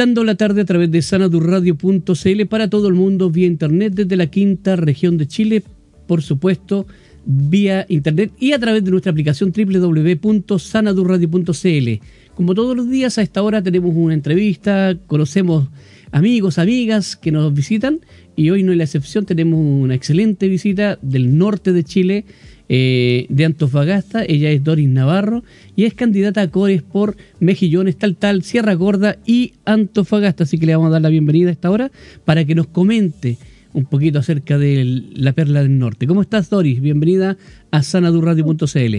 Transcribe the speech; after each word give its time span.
comentando 0.00 0.24
la 0.24 0.34
tarde 0.34 0.62
a 0.62 0.64
través 0.64 0.90
de 0.90 1.02
sanadurradio.cl 1.02 2.46
para 2.48 2.70
todo 2.70 2.88
el 2.88 2.94
mundo 2.94 3.28
vía 3.28 3.46
internet 3.46 3.92
desde 3.94 4.16
la 4.16 4.28
quinta 4.28 4.74
región 4.74 5.18
de 5.18 5.28
Chile, 5.28 5.62
por 6.06 6.22
supuesto, 6.22 6.86
vía 7.26 7.84
internet 7.90 8.32
y 8.38 8.52
a 8.52 8.58
través 8.58 8.82
de 8.82 8.92
nuestra 8.92 9.12
aplicación 9.12 9.52
www.sanadurradio.cl. 9.52 11.88
Como 12.34 12.54
todos 12.54 12.74
los 12.74 12.88
días 12.88 13.18
a 13.18 13.22
esta 13.22 13.42
hora 13.42 13.62
tenemos 13.62 13.94
una 13.94 14.14
entrevista, 14.14 14.96
conocemos 15.06 15.68
amigos, 16.12 16.56
amigas 16.56 17.14
que 17.14 17.30
nos 17.30 17.52
visitan 17.52 18.00
y 18.36 18.48
hoy 18.48 18.62
no 18.62 18.72
es 18.72 18.78
la 18.78 18.84
excepción, 18.84 19.26
tenemos 19.26 19.60
una 19.60 19.94
excelente 19.94 20.48
visita 20.48 20.98
del 21.02 21.36
norte 21.36 21.74
de 21.74 21.84
Chile, 21.84 22.24
eh, 22.72 23.26
de 23.30 23.44
Antofagasta, 23.44 24.24
ella 24.24 24.48
es 24.50 24.62
Doris 24.62 24.88
Navarro 24.88 25.42
y 25.74 25.86
es 25.86 25.94
candidata 25.94 26.40
a 26.40 26.50
Cores 26.52 26.82
por 26.84 27.16
Mejillones, 27.40 27.96
tal 27.96 28.14
tal, 28.14 28.44
Sierra 28.44 28.74
Gorda 28.74 29.16
y 29.26 29.54
Antofagasta, 29.64 30.44
así 30.44 30.56
que 30.56 30.66
le 30.66 30.76
vamos 30.76 30.90
a 30.90 30.92
dar 30.92 31.02
la 31.02 31.08
bienvenida 31.08 31.48
a 31.48 31.52
esta 31.52 31.68
hora 31.68 31.90
para 32.24 32.44
que 32.44 32.54
nos 32.54 32.68
comente 32.68 33.38
un 33.74 33.86
poquito 33.86 34.20
acerca 34.20 34.56
de 34.56 35.02
la 35.14 35.32
Perla 35.32 35.62
del 35.62 35.80
Norte. 35.80 36.06
¿Cómo 36.06 36.22
estás 36.22 36.48
Doris? 36.48 36.80
Bienvenida 36.80 37.36
a 37.72 37.82
sanadurradio.cl. 37.82 38.96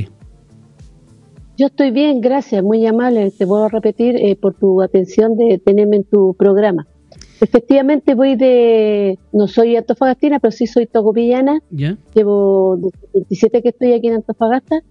Yo 1.58 1.68
estoy 1.68 1.92
bien, 1.92 2.20
gracias, 2.20 2.62
muy 2.64 2.86
amable. 2.86 3.32
Te 3.32 3.48
puedo 3.48 3.70
repetir 3.70 4.18
eh, 4.18 4.36
por 4.36 4.54
tu 4.54 4.82
atención 4.82 5.38
de 5.38 5.62
tenerme 5.64 5.96
en 5.96 6.04
tu 6.04 6.34
programa. 6.34 6.88
Efectivamente 7.42 8.14
voy 8.14 8.36
de, 8.36 9.18
no 9.34 9.48
soy 9.48 9.76
antofagastina, 9.76 10.40
pero 10.40 10.52
sí 10.52 10.68
soy 10.68 10.86
togopillana. 10.86 11.60
¿Ya? 11.72 11.98
Llevo 12.14 12.78
27 13.14 13.64
que 13.64 13.70
estoy 13.70 13.94
aquí 13.94 14.08
en 14.08 14.16
Antofagasta. 14.16 14.82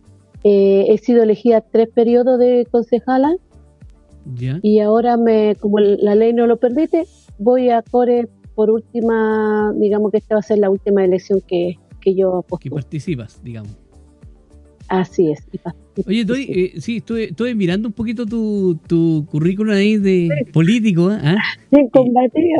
Eh, 0.42 0.86
he 0.88 0.98
sido 0.98 1.22
elegida 1.22 1.60
tres 1.60 1.88
periodos 1.94 2.40
de 2.40 2.66
concejala. 2.70 3.36
Y 4.62 4.80
ahora, 4.80 5.16
me, 5.16 5.56
como 5.56 5.78
la 5.78 6.14
ley 6.14 6.32
no 6.32 6.46
lo 6.46 6.58
permite, 6.58 7.06
voy 7.38 7.70
a 7.70 7.82
Core 7.82 8.28
por 8.54 8.70
última, 8.70 9.72
digamos 9.76 10.10
que 10.10 10.18
esta 10.18 10.34
va 10.34 10.40
a 10.40 10.42
ser 10.42 10.58
la 10.58 10.70
última 10.70 11.04
elección 11.04 11.40
que, 11.46 11.78
que 12.00 12.14
yo 12.14 12.44
Que 12.60 12.70
participas, 12.70 13.42
digamos. 13.42 13.76
Así 14.88 15.30
es. 15.30 15.40
Oye, 16.06 16.20
estoy, 16.20 16.42
eh, 16.48 16.80
sí, 16.80 16.98
estuve, 16.98 17.24
estuve, 17.24 17.54
mirando 17.54 17.88
un 17.88 17.92
poquito 17.94 18.26
tu, 18.26 18.78
tu 18.86 19.26
currículum 19.30 19.74
ahí 19.74 19.96
de 19.96 20.28
político. 20.52 21.10
¿ah? 21.10 21.36
Sí. 21.70 21.78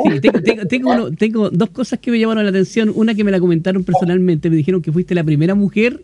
Sí, 0.03 0.19
tengo, 0.21 0.41
tengo, 0.41 0.65
tengo, 0.65 0.91
uno, 0.91 1.11
tengo, 1.11 1.49
dos 1.49 1.69
cosas 1.69 1.99
que 1.99 2.11
me 2.11 2.19
llamaron 2.19 2.43
la 2.43 2.49
atención. 2.49 2.91
Una 2.95 3.13
que 3.13 3.23
me 3.23 3.31
la 3.31 3.39
comentaron 3.39 3.83
personalmente, 3.83 4.49
me 4.49 4.55
dijeron 4.55 4.81
que 4.81 4.91
fuiste 4.91 5.15
la 5.15 5.23
primera 5.23 5.55
mujer 5.55 6.03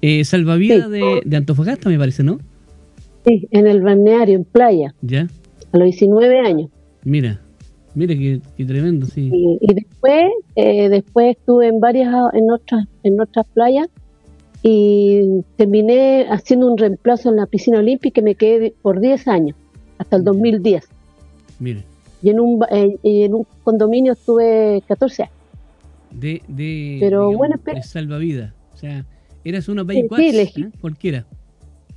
eh, 0.00 0.24
salvavidas 0.24 0.90
de, 0.90 1.22
de 1.24 1.36
Antofagasta, 1.36 1.88
me 1.88 1.98
parece, 1.98 2.22
¿no? 2.22 2.38
Sí, 3.24 3.46
en 3.52 3.66
el 3.66 3.80
balneario, 3.82 4.34
en 4.34 4.44
playa, 4.44 4.94
Ya, 5.00 5.28
a 5.72 5.78
los 5.78 5.84
19 5.84 6.40
años. 6.40 6.70
mira, 7.04 7.40
mira 7.94 8.14
qué, 8.14 8.40
qué 8.56 8.64
tremendo, 8.64 9.06
sí. 9.06 9.30
Y, 9.32 9.58
y 9.60 9.74
después, 9.74 10.24
eh, 10.56 10.88
después 10.88 11.36
estuve 11.36 11.68
en 11.68 11.78
varias, 11.78 12.12
en 12.32 12.50
otras, 12.50 12.86
en 13.04 13.20
otras 13.20 13.46
playas 13.54 13.88
y 14.62 15.42
terminé 15.56 16.26
haciendo 16.30 16.70
un 16.70 16.78
reemplazo 16.78 17.30
en 17.30 17.36
la 17.36 17.46
piscina 17.46 17.78
olímpica 17.78 18.20
y 18.20 18.24
me 18.24 18.34
quedé 18.34 18.74
por 18.82 19.00
10 19.00 19.26
años, 19.28 19.56
hasta 19.98 20.16
el 20.16 20.24
2010. 20.24 20.88
Mira, 21.58 21.80
Y 22.22 22.30
en 22.30 22.40
un, 22.40 22.64
eh, 22.70 22.96
y 23.02 23.22
en 23.24 23.34
un 23.34 23.46
condominio 23.64 24.12
estuve 24.12 24.82
14 24.86 25.24
años. 25.24 25.34
de, 26.12 26.42
de, 26.46 26.98
Pero 27.00 27.32
bueno, 27.32 27.56
pero- 27.64 27.82
salvavidas. 27.82 28.52
O 28.74 28.76
sea, 28.76 29.04
eras 29.44 29.68
una 29.68 29.84
Sí, 29.84 30.06
sí, 30.16 30.28
elegí. 30.28 30.64
cualquiera. 30.80 31.24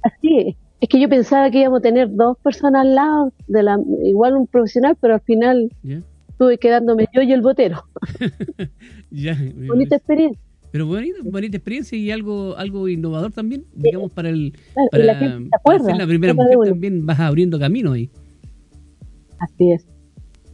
Así 0.03 0.37
es. 0.39 0.55
Es 0.81 0.89
que 0.89 0.99
yo 0.99 1.09
pensaba 1.09 1.49
que 1.51 1.59
íbamos 1.61 1.79
a 1.79 1.81
tener 1.81 2.13
dos 2.13 2.37
personas 2.39 2.81
al 2.81 2.95
lado, 2.95 3.31
de 3.47 3.63
la, 3.63 3.77
igual 4.03 4.35
un 4.35 4.45
profesional, 4.47 4.95
pero 4.99 5.15
al 5.15 5.21
final 5.21 5.71
¿Ya? 5.83 5.99
estuve 6.29 6.57
quedándome 6.57 7.07
yo 7.13 7.21
y 7.21 7.31
el 7.33 7.41
botero. 7.41 7.83
ya 9.11 9.33
Bonita 9.35 9.67
parece. 9.73 9.95
experiencia. 9.95 10.41
Pero 10.75 10.87
bonita, 10.87 11.15
bonita 11.23 11.55
experiencia 11.55 11.97
y 11.97 12.11
algo 12.11 12.57
algo 12.57 12.89
innovador 12.89 13.31
también, 13.31 13.63
digamos, 13.73 14.11
para 14.11 14.27
el 14.27 14.51
Claro, 14.73 14.89
para, 14.91 15.03
la 15.05 15.15
gente 15.15 15.35
se 15.37 15.49
para 15.49 15.57
acuerda. 15.61 15.85
ser 15.85 15.95
la 15.95 16.05
primera 16.05 16.33
mujer 16.33 16.57
también 16.67 17.05
vas 17.05 17.17
abriendo 17.21 17.57
camino 17.57 17.93
ahí. 17.93 18.09
Así 19.39 19.71
es. 19.71 19.85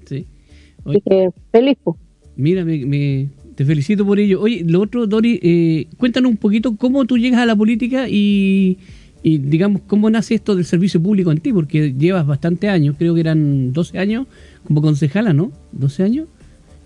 Sí. 0.06 0.28
Así 0.28 0.84
Oye, 0.86 1.02
que 1.04 1.30
feliz. 1.52 1.76
pues. 1.84 1.98
mira, 2.36 2.64
me, 2.64 2.86
me- 2.86 3.30
te 3.56 3.66
felicito 3.66 4.06
por 4.06 4.20
ello. 4.20 4.42
Oye, 4.42 4.64
lo 4.64 4.82
otro, 4.82 5.08
Dori, 5.08 5.40
eh, 5.42 5.88
cuéntanos 5.98 6.30
un 6.30 6.38
poquito 6.38 6.76
cómo 6.78 7.06
tú 7.06 7.18
llegas 7.18 7.40
a 7.42 7.48
la 7.48 7.56
política 7.56 8.08
y, 8.08 8.78
y, 9.24 9.40
digamos, 9.40 9.82
cómo 9.88 10.08
nace 10.12 10.36
esto 10.36 10.54
del 10.56 10.66
servicio 10.66 11.02
público 11.02 11.32
en 11.32 11.40
ti, 11.40 11.52
porque 11.52 11.94
llevas 11.98 12.28
bastante 12.28 12.70
años, 12.70 12.96
creo 12.96 13.16
que 13.16 13.22
eran 13.22 13.74
12 13.74 13.98
años 13.98 14.28
como 14.66 14.84
concejala, 14.84 15.34
¿no? 15.34 15.52
12 15.72 16.04
años. 16.04 16.28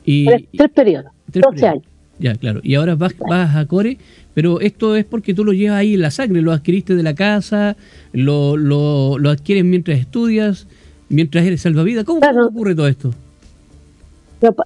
Y, 0.06 0.24
Tres, 0.26 0.44
tres 0.56 0.72
periodos, 0.72 1.12
tres 1.32 1.44
12 1.44 1.56
periodos. 1.56 1.74
años. 1.74 1.95
Ya, 2.20 2.36
claro. 2.36 2.62
Y 2.64 2.76
ahora 2.76 2.96
vas, 2.96 3.14
vas 3.30 3.56
a 3.56 3.66
Core, 3.66 3.98
pero 4.34 4.62
esto 4.62 4.96
es 4.96 5.04
porque 5.06 5.34
tú 5.34 5.44
lo 5.44 5.52
llevas 5.54 5.80
ahí 5.80 5.96
en 5.96 6.02
la 6.02 6.12
sangre, 6.12 6.42
lo 6.42 6.52
adquiriste 6.54 6.96
de 6.96 7.04
la 7.04 7.14
casa, 7.14 7.76
lo, 8.14 8.56
lo, 8.58 9.18
lo 9.18 9.30
adquieres 9.30 9.66
mientras 9.66 10.00
estudias, 10.00 10.68
mientras 11.10 11.46
eres 11.46 11.62
salvavidas. 11.62 12.06
¿Cómo, 12.06 12.22
Claro. 12.22 12.48
ocurre 12.48 12.74
todo 12.76 12.88
esto? 12.88 13.12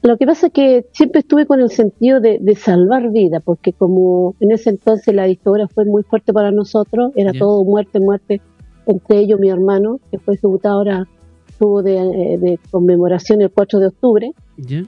Lo, 0.03 0.17
que 0.17 0.25
pasa 0.25 0.47
es 0.47 0.53
que 0.53 0.85
siempre 0.91 1.21
estuve 1.21 1.45
con 1.45 1.61
el 1.61 1.69
sentido 1.69 2.19
de, 2.19 2.37
de 2.41 2.55
salvar 2.55 3.11
vida, 3.11 3.39
porque 3.39 3.71
como 3.71 4.35
en 4.41 4.51
ese 4.51 4.71
entonces 4.71 5.13
la 5.15 5.23
dictadura 5.25 5.67
fue 5.69 5.85
muy 5.85 6.03
fuerte 6.03 6.33
para 6.33 6.51
nosotros, 6.51 7.11
era 7.15 7.31
Ya. 7.31 7.39
todo 7.39 7.63
muerte, 7.63 7.99
muerte, 7.99 8.41
entre 8.87 9.19
ellos 9.19 9.39
mi 9.39 9.49
hermano, 9.49 9.99
que 10.11 10.17
fue 10.19 10.33
ejecutado 10.33 10.75
ahora, 10.79 11.07
estuvo 11.47 11.81
de, 11.81 11.95
eh, 11.97 12.37
de 12.39 12.59
conmemoración 12.71 13.41
el 13.41 13.51
4 13.51 13.79
de 13.79 13.87
octubre, 13.87 14.31
¿Ya? 14.57 14.83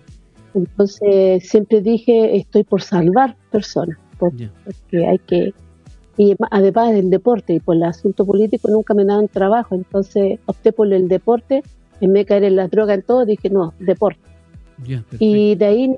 Entonces 0.53 1.47
siempre 1.47 1.81
dije, 1.81 2.35
estoy 2.37 2.63
por 2.63 2.81
salvar 2.81 3.35
personas, 3.51 3.97
por- 4.17 4.33
porque 4.65 5.07
hay 5.07 5.17
que, 5.19 5.53
y 6.17 6.35
además 6.51 6.91
del 6.93 7.09
deporte 7.09 7.53
y 7.53 7.59
por 7.59 7.75
el 7.75 7.83
asunto 7.83 8.25
político 8.25 8.69
nunca 8.69 8.93
me 8.93 9.05
daban 9.05 9.27
trabajo, 9.27 9.75
entonces 9.75 10.39
opté 10.45 10.71
por 10.71 10.91
el 10.93 11.07
deporte, 11.07 11.63
en 12.01 12.13
vez 12.13 12.21
de 12.21 12.25
caer 12.25 12.43
en 12.45 12.55
las 12.55 12.69
drogas 12.71 12.97
en 12.97 13.03
todo, 13.03 13.25
dije, 13.25 13.49
no, 13.49 13.73
deporte. 13.79 14.19
Y 15.19 15.55
de 15.55 15.65
ahí 15.65 15.95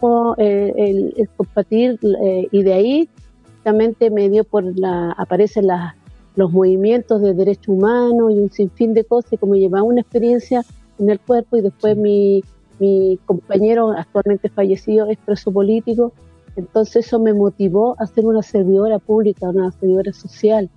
como, 0.00 0.34
el, 0.38 1.14
el 1.16 1.28
compartir 1.36 1.98
eh, 2.22 2.48
y 2.50 2.62
de 2.62 2.72
ahí 2.72 3.08
justamente 3.56 4.10
me 4.10 4.28
dio 4.28 4.44
por 4.44 4.64
la 4.78 5.12
aparecen 5.12 5.66
las 5.68 5.94
los 6.36 6.50
movimientos 6.52 7.22
de 7.22 7.32
derechos 7.32 7.68
humanos 7.68 8.32
y 8.32 8.38
un 8.40 8.50
sinfín 8.50 8.92
de 8.92 9.04
cosas 9.04 9.34
y 9.34 9.36
como 9.36 9.54
llevaba 9.54 9.84
una 9.84 10.00
experiencia 10.00 10.64
en 10.98 11.10
el 11.10 11.20
cuerpo 11.20 11.56
y 11.56 11.60
después 11.62 11.96
mi, 11.96 12.42
mi 12.78 13.18
compañero 13.24 13.92
actualmente 13.92 14.48
fallecido 14.48 15.06
es 15.06 15.18
preso 15.18 15.52
político 15.52 16.12
entonces 16.56 17.06
eso 17.06 17.18
me 17.18 17.32
motivó 17.34 17.96
a 17.98 18.06
ser 18.06 18.24
una 18.26 18.42
servidora 18.42 18.98
pública 18.98 19.48
una 19.48 19.70
servidora 19.72 20.12
social 20.12 20.68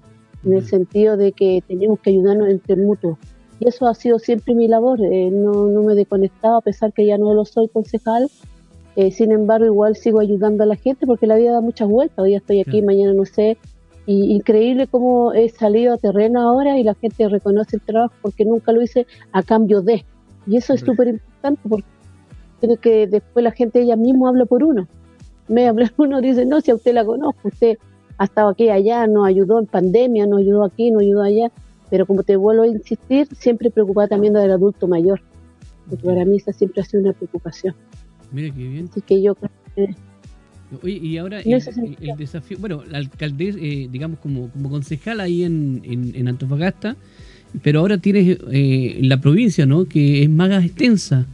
en 0.45 0.53
el 0.53 0.65
sentido 0.65 1.17
de 1.17 1.31
que 1.31 1.63
tenemos 1.67 1.99
que 1.99 2.11
ayudarnos 2.11 2.49
entre 2.49 2.75
mutuos. 2.75 3.17
Y 3.59 3.67
eso 3.67 3.87
ha 3.87 3.95
sido 3.95 4.19
siempre 4.19 4.53
mi 4.53 4.67
labor, 4.67 4.99
eh, 5.01 5.31
no, 5.31 5.67
no 5.67 5.81
me 5.81 5.93
he 5.93 5.95
desconectado 5.95 6.57
a 6.57 6.61
pesar 6.61 6.93
que 6.93 7.05
ya 7.05 7.17
no 7.17 7.33
lo 7.33 7.43
soy 7.43 7.67
concejal, 7.67 8.29
eh, 8.95 9.11
sin 9.11 9.31
embargo 9.31 9.65
igual 9.65 9.95
sigo 9.95 10.19
ayudando 10.19 10.63
a 10.63 10.67
la 10.67 10.75
gente 10.75 11.07
porque 11.07 11.25
la 11.25 11.35
vida 11.35 11.53
da 11.53 11.61
muchas 11.61 11.89
vueltas, 11.89 12.19
hoy 12.19 12.35
estoy 12.35 12.59
aquí, 12.61 12.71
Claro. 12.71 12.85
mañana 12.85 13.13
no 13.13 13.25
sé, 13.25 13.57
y 14.05 14.35
increíble 14.35 14.87
cómo 14.87 15.33
he 15.33 15.49
salido 15.49 15.95
a 15.95 15.97
terreno 15.97 16.41
ahora 16.41 16.77
y 16.77 16.83
la 16.83 16.93
gente 16.93 17.27
reconoce 17.27 17.77
el 17.77 17.81
trabajo 17.81 18.13
porque 18.21 18.45
nunca 18.45 18.71
lo 18.71 18.81
hice 18.81 19.07
a 19.31 19.41
cambio 19.41 19.81
de, 19.81 20.05
y 20.45 20.57
eso 20.57 20.73
es 20.73 20.81
súper 20.81 21.07
importante 21.07 21.61
porque 21.67 21.87
creo 22.59 22.77
que 22.77 23.07
después 23.07 23.43
la 23.43 23.51
gente 23.51 23.81
ella 23.81 23.95
misma 23.95 24.29
habla 24.29 24.45
por 24.45 24.63
uno, 24.63 24.87
me 25.47 25.67
habla 25.67 25.91
uno, 25.97 26.21
dice, 26.21 26.45
no, 26.45 26.61
si 26.61 26.71
a 26.71 26.75
usted 26.75 26.93
la 26.93 27.05
conozco, 27.05 27.47
usted 27.47 27.77
ha 28.17 28.25
estado 28.25 28.49
aquí, 28.49 28.69
allá, 28.69 29.05
nos 29.07 29.27
ayudó 29.27 29.59
en 29.59 29.67
pandemia, 29.67 30.25
nos 30.25 30.39
ayudó 30.39 30.63
aquí, 30.63 30.91
nos 30.91 31.01
ayudó 31.01 31.23
allá, 31.23 31.51
pero 31.89 32.05
como 32.05 32.23
te 32.23 32.35
vuelvo 32.35 32.63
a 32.63 32.67
insistir, 32.67 33.27
siempre 33.35 33.69
preocupada 33.69 34.07
también 34.07 34.33
del 34.33 34.51
adulto 34.51 34.87
mayor, 34.87 35.21
porque 35.89 36.03
para 36.03 36.25
mí 36.25 36.37
esa 36.37 36.51
siempre 36.51 36.81
ha 36.81 36.85
sido 36.85 37.03
una 37.03 37.13
preocupación. 37.13 37.75
Mira 38.31 38.53
qué 38.53 38.67
bien. 38.67 38.89
Así 38.91 39.01
que 39.01 39.21
yo 39.21 39.35
creo 39.35 39.51
que 39.75 39.95
Oye, 40.83 40.99
y 41.01 41.17
ahora 41.17 41.39
el, 41.39 42.17
desafío, 42.17 42.57
bueno, 42.59 42.83
la 42.89 42.97
alcaldesa, 42.97 43.57
eh, 43.61 43.87
digamos, 43.89 44.19
como, 44.19 44.49
como 44.49 44.69
concejal 44.69 45.21
ahí 45.21 45.43
en, 45.43 45.81
en, 45.85 46.13
en 46.13 46.27
Antofagasta, 46.27 46.97
pero 47.61 47.79
ahora 47.79 47.97
tienes 47.97 48.37
eh, 48.51 48.99
la 49.01 49.21
provincia, 49.21 49.65
¿no? 49.65 49.85
Que 49.85 50.23
es 50.23 50.29
más 50.29 50.63
extensa. 50.63 51.25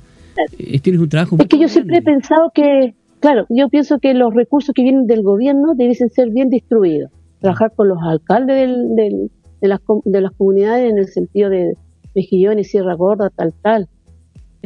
Tienes 0.82 1.02
un 1.02 1.10
trabajo 1.10 1.38
Es 1.40 1.48
que 1.48 1.60
yo 1.60 1.68
siempre 1.68 1.98
he 1.98 2.02
pensado 2.02 2.52
que, 2.54 2.96
claro, 3.20 3.46
yo 3.50 3.70
pienso 3.70 4.00
que 4.00 4.14
los 4.14 4.34
recursos 4.34 4.74
que 4.74 4.84
vienen 4.84 5.08
del 5.08 5.22
gobierno 5.24 5.74
debiesen 5.76 6.10
ser 6.10 6.30
bien 6.30 6.50
distribuidos. 6.50 7.12
Trabajar 7.40 7.72
con 7.76 7.90
los 7.90 7.98
alcaldes 8.02 8.56
del- 8.56 8.96
del- 8.96 9.32
de, 9.62 9.68
las, 9.68 9.80
de 10.06 10.22
las 10.22 10.32
comunidades 10.34 10.92
en 10.92 10.98
el 10.98 11.08
sentido 11.08 11.50
de 11.50 11.76
Mejillones, 12.16 12.70
Sierra 12.70 12.96
Gorda, 12.96 13.30
tal, 13.30 13.54
tal. 13.62 13.88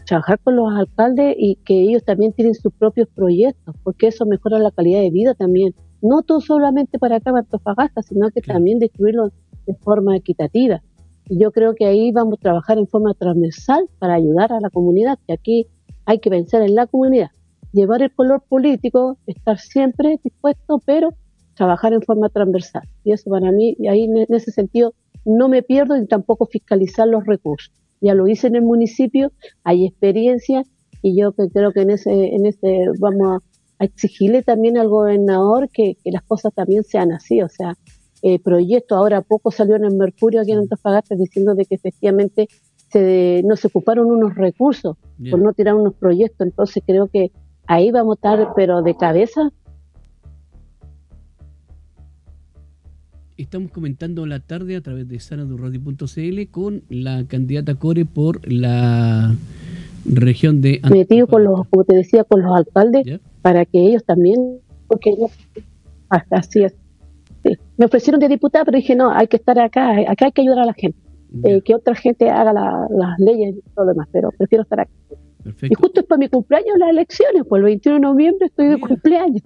Trabajar 0.06 0.40
con 0.44 0.56
los 0.56 0.72
alcaldes 0.74 1.36
y 1.38 1.56
que 1.66 1.82
ellos 1.82 2.04
también 2.04 2.32
tienen 2.34 2.54
sus 2.56 2.72
propios 2.74 3.08
proyectos, 3.14 3.76
porque 3.84 4.08
eso 4.08 4.26
mejora 4.26 4.60
la 4.60 4.72
calidad 4.72 5.02
de 5.02 5.10
vida 5.10 5.34
también. 5.34 5.74
No 6.02 6.22
todo 6.22 6.40
solamente 6.42 7.00
para 7.00 7.16
acá, 7.18 7.32
para 7.32 7.40
Antofagasta, 7.40 8.02
sino 8.04 8.30
que 8.30 8.42
Claro. 8.42 8.58
también 8.58 8.80
distribuirlo 8.80 9.32
de 9.66 9.74
forma 9.76 10.16
equitativa. 10.16 10.82
Yo 11.30 11.52
creo 11.52 11.76
que 11.76 11.86
ahí 11.86 12.12
vamos 12.12 12.36
a 12.40 12.42
trabajar 12.42 12.78
en 12.78 12.88
forma 12.88 13.14
transversal 13.14 13.86
para 14.00 14.16
ayudar 14.16 14.54
a 14.54 14.60
la 14.60 14.70
comunidad, 14.70 15.20
que 15.28 15.34
aquí 15.34 15.68
hay 16.06 16.20
que 16.20 16.30
pensar 16.30 16.62
en 16.62 16.76
la 16.76 16.88
comunidad, 16.88 17.30
llevar 17.74 18.02
el 18.02 18.14
color 18.14 18.44
político, 18.48 19.18
estar 19.28 19.60
siempre 19.60 20.20
dispuesto, 20.24 20.82
pero 20.86 21.14
trabajar 21.56 21.94
en 21.94 22.02
forma 22.02 22.30
transversal. 22.30 22.84
Y 23.04 23.12
eso 23.12 23.30
para 23.30 23.52
mí, 23.52 23.76
y 23.78 23.88
ahí 23.88 24.04
en 24.04 24.34
ese 24.34 24.52
sentido, 24.52 24.94
no 25.26 25.50
me 25.50 25.64
pierdo 25.64 25.98
y 25.98 26.06
tampoco 26.08 26.46
fiscalizar 26.46 27.08
los 27.08 27.26
recursos. 27.26 27.74
Ya 28.00 28.14
lo 28.14 28.28
hice 28.28 28.48
en 28.48 28.56
el 28.56 28.62
municipio, 28.62 29.32
hay 29.64 29.86
experiencia 29.86 30.64
y 31.02 31.20
yo 31.20 31.34
creo 31.34 31.72
que 31.74 31.82
en 31.82 31.90
ese, 31.90 32.36
en 32.36 32.46
ese 32.46 32.86
vamos 33.00 33.42
a 33.80 33.86
exigirle 33.86 34.44
también 34.44 34.78
al 34.78 34.88
gobernador 34.88 35.70
que, 35.70 35.98
las 36.06 36.24
cosas 36.24 36.54
también 36.54 36.84
sean 36.84 37.12
así, 37.12 37.42
o 37.42 37.50
sea, 37.50 37.76
eh, 38.22 38.40
proyecto. 38.40 38.96
Ahora 38.96 39.22
poco 39.22 39.52
salió 39.52 39.76
en 39.76 39.86
el 39.86 39.96
Mercurio 39.96 40.42
aquí 40.42 40.52
en 40.52 40.60
Antofagasta 40.60 41.16
diciendo 41.16 41.56
de 41.56 41.66
que 41.66 41.76
efectivamente 41.76 42.48
se, 42.90 43.44
no 43.46 43.56
se 43.56 43.68
ocuparon 43.68 44.08
unos 44.08 44.36
recursos 44.36 44.98
por 45.30 45.40
no 45.40 45.54
tirar 45.54 45.76
unos 45.76 45.94
proyectos, 45.96 46.48
entonces 46.48 46.84
creo 46.86 47.08
que 47.08 47.32
ahí 47.66 47.92
vamos 47.92 48.18
a 48.24 48.36
estar 48.36 48.54
pero 48.56 48.82
de 48.82 48.96
cabeza. 48.96 49.52
Estamos 53.36 53.72
comentando 53.72 54.26
la 54.26 54.40
tarde 54.40 54.76
a 54.76 54.82
través 54.82 55.08
de 55.08 55.20
sanadurradio.cl 55.20 56.50
con 56.50 56.82
la 56.90 57.26
candidata 57.28 57.76
Core 57.76 58.06
por 58.06 58.52
la 58.52 59.36
región 60.06 60.62
de... 60.62 60.82
Metido 60.90 61.28
con 61.28 61.44
los, 61.44 61.68
como 61.68 61.84
te 61.84 61.96
decía, 61.96 62.24
con 62.24 62.42
los 62.42 62.56
alcaldes, 62.56 63.20
para 63.44 63.66
que 63.66 63.80
ellos 63.80 64.04
también, 64.04 64.60
porque 64.88 65.12
ellos, 65.12 65.32
así 66.32 66.64
es. 66.64 66.74
Me 67.78 67.86
ofrecieron 67.86 68.20
de 68.20 68.28
diputada, 68.28 68.66
pero 68.66 68.78
dije, 68.78 68.96
no, 68.96 69.12
hay 69.12 69.28
que 69.28 69.38
estar 69.38 69.58
acá, 69.60 69.92
acá 70.10 70.26
hay 70.26 70.32
que 70.32 70.42
ayudar 70.42 70.60
a 70.60 70.66
la 70.66 70.74
gente. 70.74 70.98
Eh, 71.44 71.62
que 71.62 71.76
otra 71.76 71.94
gente 71.94 72.30
haga 72.30 72.54
las 72.54 73.20
leyes 73.20 73.56
y 73.58 73.62
todo 73.76 73.86
lo 73.86 73.92
demás, 73.92 74.08
pero 74.12 74.32
prefiero 74.38 74.64
estar 74.64 74.80
acá. 74.80 74.92
Y 75.62 75.76
justo 75.76 76.02
es 76.02 76.06
para 76.06 76.20
mi 76.20 76.30
cumpleaños 76.30 76.78
las 76.78 76.90
elecciones, 76.90 77.44
pues 77.48 77.60
el 77.60 77.66
21 77.66 77.96
de 77.96 78.02
noviembre 78.02 78.48
estoy 78.48 78.68
de 78.68 78.80
cumpleaños. 78.80 79.42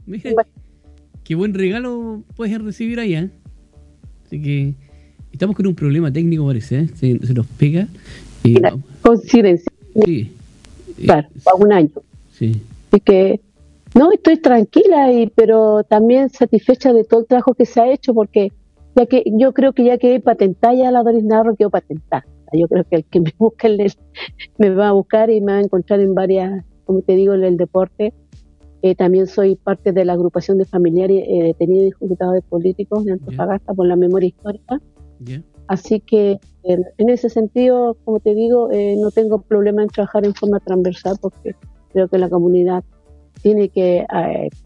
qué 1.23 1.35
buen 1.35 1.53
regalo 1.53 2.23
puedes 2.35 2.59
recibir 2.61 2.99
allá. 2.99 3.23
¿eh? 3.23 3.29
Así 4.25 4.41
que 4.41 4.73
estamos 5.31 5.55
con 5.55 5.67
un 5.67 5.75
problema 5.75 6.11
técnico, 6.11 6.45
parece, 6.45 6.81
¿eh? 6.81 6.87
se, 6.95 7.33
nos 7.33 7.45
pega. 7.47 7.87
Y, 8.43 8.55
Coincidencia. 9.01 9.71
Sí. 10.05 10.31
Claro, 11.03 11.27
para 11.43 11.55
un 11.57 11.73
año. 11.73 11.89
Sí. 12.31 12.61
Así 12.91 13.01
que, 13.01 13.41
no, 13.95 14.11
estoy 14.11 14.37
tranquila, 14.37 15.11
y 15.11 15.27
pero 15.27 15.83
también 15.83 16.29
satisfecha 16.29 16.93
de 16.93 17.03
todo 17.03 17.21
el 17.21 17.27
trabajo 17.27 17.53
que 17.53 17.65
se 17.65 17.81
ha 17.81 17.91
hecho, 17.91 18.13
porque 18.13 18.51
ya 18.95 19.05
que 19.05 19.23
yo 19.25 19.53
creo 19.53 19.73
que 19.73 19.85
ya 19.85 19.97
que 19.97 20.19
patentada 20.19 20.73
ya 20.73 20.91
la 20.91 21.03
Doris 21.03 21.23
Narro 21.23 21.55
quedó 21.55 21.69
patentada. 21.69 22.25
Yo 22.53 22.67
creo 22.67 22.83
que 22.83 22.97
el 22.97 23.05
que 23.05 23.21
me 23.21 23.33
busque 23.37 23.87
me 24.57 24.69
va 24.69 24.89
a 24.89 24.91
buscar 24.91 25.29
y 25.29 25.39
me 25.41 25.53
va 25.53 25.57
a 25.59 25.61
encontrar 25.61 26.01
en 26.01 26.13
varias, 26.13 26.65
como 26.85 27.01
te 27.01 27.15
digo, 27.15 27.33
en 27.33 27.43
el 27.43 27.57
deporte 27.57 28.13
eh, 28.83 28.95
también 28.95 29.27
soy 29.27 29.55
parte 29.55 29.91
de 29.91 30.05
la 30.05 30.13
agrupación 30.13 30.57
de 30.57 30.65
familiares 30.65 31.23
eh, 31.27 31.43
detenidos 31.43 31.83
y 31.83 31.87
ejecutados 31.89 32.33
de 32.33 32.41
políticos 32.41 33.05
de 33.05 33.11
Antofagasta 33.13 33.73
por 33.73 33.85
la 33.85 33.95
memoria 33.95 34.29
histórica. 34.29 34.81
Así 35.67 35.99
que 35.99 36.39
en 36.63 37.09
ese 37.09 37.29
sentido, 37.29 37.95
como 38.03 38.19
te 38.19 38.33
digo, 38.33 38.71
eh, 38.71 38.95
no 38.99 39.11
tengo 39.11 39.41
problema 39.41 39.83
en 39.83 39.89
trabajar 39.89 40.25
en 40.25 40.33
forma 40.33 40.59
transversal 40.59 41.15
porque 41.21 41.55
creo 41.93 42.07
que 42.07 42.17
la 42.17 42.29
comunidad 42.29 42.83
tiene 43.41 43.69
que 43.69 44.05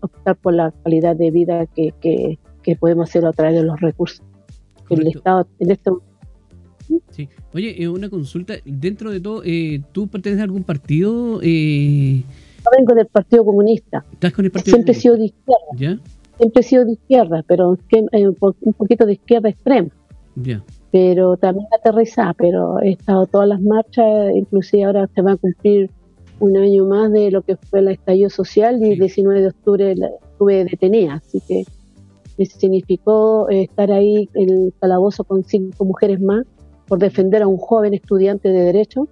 optar 0.01 0.35
por 0.35 0.53
la 0.53 0.73
calidad 0.83 1.15
de 1.15 1.31
vida 1.31 1.65
que, 1.67 1.93
que, 2.01 2.75
podemos 2.75 3.09
hacer 3.09 3.25
a 3.25 3.31
través 3.31 3.55
de 3.55 3.63
los 3.63 3.79
recursos. 3.79 4.21
El 4.89 5.07
Estado 5.07 5.47
en 5.59 5.71
este 5.71 5.91
Sí. 7.09 7.29
Oye, 7.53 7.87
una 7.89 8.09
consulta. 8.09 8.55
Dentro 8.63 9.09
de 9.11 9.19
todo, 9.19 9.41
¿tú 9.91 10.07
perteneces 10.07 10.41
a 10.41 10.43
algún 10.43 10.63
partido? 10.63 11.39
Eh, 11.41 12.23
vengo 12.77 12.93
del 12.93 13.07
Partido 13.07 13.45
Comunista. 13.45 14.05
Siempre 14.63 14.91
he 14.91 14.95
sido 14.95 15.17
de 15.17 15.25
izquierda. 15.25 16.01
Siempre 16.37 16.59
he 16.59 16.63
sido 16.63 16.85
de 16.85 16.93
izquierda, 16.93 17.43
pero 17.47 17.77
eh, 18.11 18.27
un 18.27 18.73
poquito 18.73 19.05
de 19.05 19.13
izquierda 19.13 19.49
extrema. 19.49 19.89
Pero 20.91 21.37
también 21.37 21.67
aterrizada, 21.77 22.33
pero 22.33 22.79
he 22.81 22.91
estado 22.91 23.25
todas 23.25 23.47
las 23.47 23.61
marchas, 23.61 24.33
inclusive 24.35 24.85
ahora 24.85 25.09
se 25.13 25.21
va 25.21 25.33
a 25.33 25.37
cumplir 25.37 25.89
un 26.39 26.57
año 26.57 26.85
más 26.85 27.11
de 27.11 27.31
lo 27.31 27.41
que 27.41 27.55
fue 27.55 27.79
el 27.79 27.89
estallido 27.89 28.29
social 28.29 28.81
y 28.81 28.93
el 28.93 28.99
19 28.99 29.41
de 29.41 29.47
octubre 29.47 29.95
estuve 30.31 30.65
detenida, 30.65 31.15
así 31.15 31.41
que 31.47 31.63
me 32.37 32.45
significó 32.45 33.49
eh, 33.49 33.63
estar 33.63 33.91
ahí 33.91 34.29
en 34.33 34.49
el 34.49 34.73
calabozo 34.79 35.23
con 35.23 35.43
cinco 35.43 35.85
mujeres 35.85 36.19
más 36.19 36.45
por 36.87 36.99
defender 36.99 37.41
a 37.41 37.47
un 37.47 37.57
joven 37.57 37.93
estudiante 37.93 38.49
de 38.49 38.61
Derecho 38.61 39.07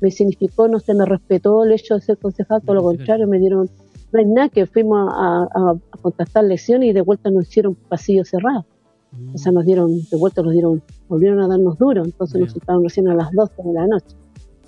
me 0.00 0.10
significó, 0.10 0.68
no 0.68 0.78
se 0.78 0.94
me 0.94 1.04
respetó 1.04 1.64
el 1.64 1.72
hecho 1.72 1.94
de 1.94 2.00
ser 2.00 2.18
concejal, 2.18 2.62
todo 2.62 2.76
lo 2.76 2.82
contrario, 2.82 3.26
me 3.26 3.38
dieron, 3.38 3.68
no 4.12 4.18
hay 4.18 4.26
nada, 4.26 4.48
que 4.48 4.66
fuimos 4.66 5.10
a, 5.12 5.48
a, 5.52 5.74
contactar 6.00 6.44
lesiones 6.44 6.90
y 6.90 6.92
de 6.92 7.00
vuelta 7.00 7.30
nos 7.30 7.48
hicieron 7.48 7.74
pasillo 7.74 8.24
cerrado. 8.24 8.64
Mm. 9.12 9.34
O 9.34 9.38
sea, 9.38 9.52
nos 9.52 9.64
dieron, 9.64 9.90
de 10.10 10.16
vuelta 10.16 10.42
nos 10.42 10.52
dieron, 10.52 10.82
volvieron 11.08 11.40
a 11.40 11.48
darnos 11.48 11.76
duro, 11.78 12.04
entonces 12.04 12.40
nos 12.40 12.52
soltaron 12.52 12.84
recién 12.84 13.08
a 13.08 13.14
las 13.14 13.32
12 13.32 13.54
de 13.64 13.72
la 13.72 13.86
noche. 13.86 14.16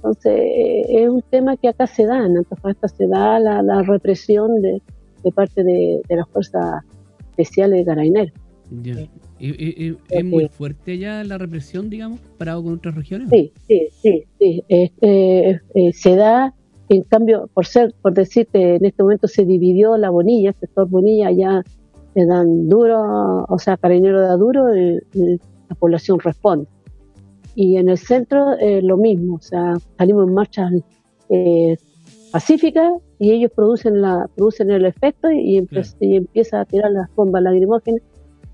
Entonces, 0.00 0.86
es 0.88 1.08
un 1.08 1.22
tema 1.22 1.56
que 1.58 1.68
acá 1.68 1.86
se 1.86 2.06
da, 2.06 2.24
en 2.24 2.38
Antofagasta 2.38 2.88
se 2.88 3.06
da 3.06 3.38
la, 3.38 3.82
represión 3.82 4.62
de, 4.62 4.80
de 5.22 5.32
parte 5.32 5.62
de, 5.62 6.00
de 6.08 6.16
las 6.16 6.26
fuerzas 6.28 6.84
especiales 7.30 7.80
de 7.80 7.84
Carabineros. 7.84 8.32
¿Es, 9.38 10.24
muy 10.24 10.48
fuerte 10.48 10.92
allá 10.92 11.24
la 11.24 11.38
represión, 11.38 11.90
digamos, 11.90 12.20
comparado 12.20 12.62
con 12.62 12.74
otras 12.74 12.94
regiones? 12.94 13.28
Sí, 13.30 13.52
sí, 13.66 13.88
sí. 14.00 14.24
sí. 14.38 14.64
Este, 14.68 15.60
eh, 15.74 15.92
se 15.92 16.14
da, 16.14 16.54
en 16.88 17.02
cambio, 17.02 17.50
por 17.52 17.66
ser, 17.66 17.94
por 18.00 18.14
decirte, 18.14 18.76
en 18.76 18.84
este 18.84 19.02
momento 19.02 19.28
se 19.28 19.44
dividió 19.44 19.96
la 19.96 20.10
Bonilla, 20.10 20.50
el 20.50 20.56
sector 20.56 20.88
Bonilla, 20.88 21.28
allá 21.28 21.62
le 22.14 22.26
dan 22.26 22.68
duro, 22.68 23.44
o 23.48 23.58
sea, 23.58 23.76
Carabinero 23.76 24.20
da 24.20 24.36
duro, 24.36 24.76
y, 24.76 24.98
la 25.68 25.76
población 25.76 26.18
responde. 26.18 26.66
Y 27.54 27.76
en 27.76 27.88
el 27.88 27.98
centro 27.98 28.54
eh, 28.58 28.80
lo 28.82 28.96
mismo, 28.96 29.36
o 29.36 29.40
sea, 29.40 29.74
salimos 29.98 30.28
en 30.28 30.34
marchas 30.34 30.72
eh, 31.28 31.76
pacíficas 32.32 32.92
y 33.18 33.32
ellos 33.32 33.50
producen 33.54 34.00
la 34.00 34.28
producen 34.36 34.70
el 34.70 34.86
efecto 34.86 35.30
y, 35.30 35.66
y 36.00 36.16
empieza 36.16 36.60
a 36.60 36.64
tirar 36.64 36.92
las 36.92 37.12
bombas 37.14 37.42
lacrimógenas 37.42 38.02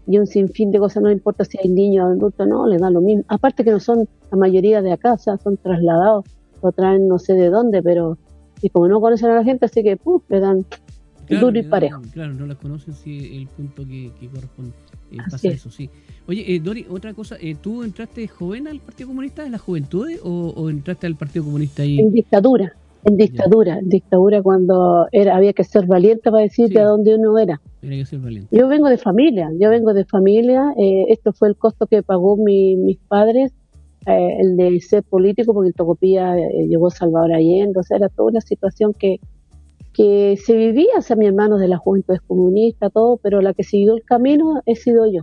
y 0.06 0.18
un 0.18 0.26
sinfín 0.26 0.70
de 0.70 0.78
cosas, 0.78 1.02
no 1.02 1.10
importa 1.10 1.44
si 1.44 1.58
hay 1.58 1.68
niños 1.68 2.04
o 2.04 2.08
adultos, 2.08 2.46
no, 2.46 2.66
les 2.66 2.80
da 2.80 2.90
lo 2.90 3.00
mismo. 3.00 3.24
Aparte 3.28 3.64
que 3.64 3.72
no 3.72 3.80
son 3.80 4.08
la 4.30 4.38
mayoría 4.38 4.80
de 4.80 4.92
acá, 4.92 5.14
o 5.14 5.18
sea, 5.18 5.36
son 5.36 5.56
trasladados, 5.56 6.24
lo 6.62 6.72
traen 6.72 7.08
no 7.08 7.18
sé 7.18 7.34
de 7.34 7.50
dónde, 7.50 7.82
pero 7.82 8.16
y 8.62 8.70
como 8.70 8.88
no 8.88 9.00
conocen 9.00 9.30
a 9.30 9.34
la 9.34 9.44
gente, 9.44 9.66
así 9.66 9.82
que 9.82 9.96
puf, 9.96 10.22
le 10.30 10.40
dan 10.40 10.64
duro 11.28 11.58
y 11.58 11.62
parejo. 11.64 12.00
Claro, 12.12 12.34
no 12.34 12.46
las 12.46 12.56
conocen, 12.56 12.94
si 12.94 13.36
el 13.36 13.48
punto 13.48 13.84
que, 13.84 14.12
corresponde. 14.32 14.72
Eh, 15.10 15.16
pasa 15.30 15.48
eso, 15.48 15.70
sí. 15.70 15.88
Oye, 16.26 16.54
eh, 16.54 16.60
Dori, 16.60 16.86
otra 16.90 17.14
cosa, 17.14 17.36
eh, 17.40 17.56
¿tú 17.60 17.82
entraste 17.82 18.26
joven 18.26 18.66
al 18.68 18.80
Partido 18.80 19.08
Comunista 19.08 19.46
en 19.46 19.52
la 19.52 19.58
juventud 19.58 20.08
o, 20.22 20.52
o 20.56 20.70
entraste 20.70 21.06
al 21.06 21.14
Partido 21.16 21.44
Comunista 21.44 21.82
ahí? 21.82 22.00
En 22.00 22.12
dictadura 22.12 22.74
en 23.06 23.16
dictadura, 23.16 23.78
en 23.78 23.88
dictadura 23.88 24.42
cuando 24.42 25.06
era 25.12 25.36
había 25.36 25.52
que 25.52 25.62
ser 25.62 25.86
valiente 25.86 26.30
para 26.30 26.42
decirte 26.42 26.80
a 26.80 26.86
dónde 26.86 27.14
uno 27.14 27.38
era. 27.38 27.60
Yo 28.50 28.66
vengo 28.66 28.88
de 28.88 28.98
familia, 28.98 29.48
yo 29.60 29.70
vengo 29.70 29.94
de 29.94 30.04
familia, 30.04 30.74
eh, 30.76 31.04
esto 31.08 31.32
fue 31.32 31.48
el 31.48 31.56
costo 31.56 31.86
que 31.86 32.02
pagó 32.02 32.36
mis 32.36 32.98
padres, 33.08 33.52
eh, 34.06 34.38
el 34.40 34.56
de 34.56 34.80
ser 34.80 35.04
político, 35.04 35.54
porque 35.54 35.68
el 35.68 35.74
Tocopilla 35.74 36.36
eh, 36.36 36.66
llegó 36.68 36.90
Salvador 36.90 37.32
Allende, 37.32 37.78
o 37.78 37.82
sea, 37.84 37.96
era 37.98 38.08
toda 38.08 38.30
una 38.30 38.40
situación 38.40 38.92
que, 38.92 39.20
que 39.96 40.36
se 40.36 40.54
vivía, 40.54 40.98
o 40.98 41.00
sea, 41.00 41.16
mi 41.16 41.26
hermano 41.26 41.56
de 41.56 41.68
la 41.68 41.78
juventud 41.78 42.18
comunista, 42.26 42.90
todo, 42.90 43.16
pero 43.16 43.40
la 43.40 43.54
que 43.54 43.64
siguió 43.64 43.94
el 43.94 44.02
camino 44.02 44.60
he 44.66 44.76
sido 44.76 45.10
yo. 45.10 45.22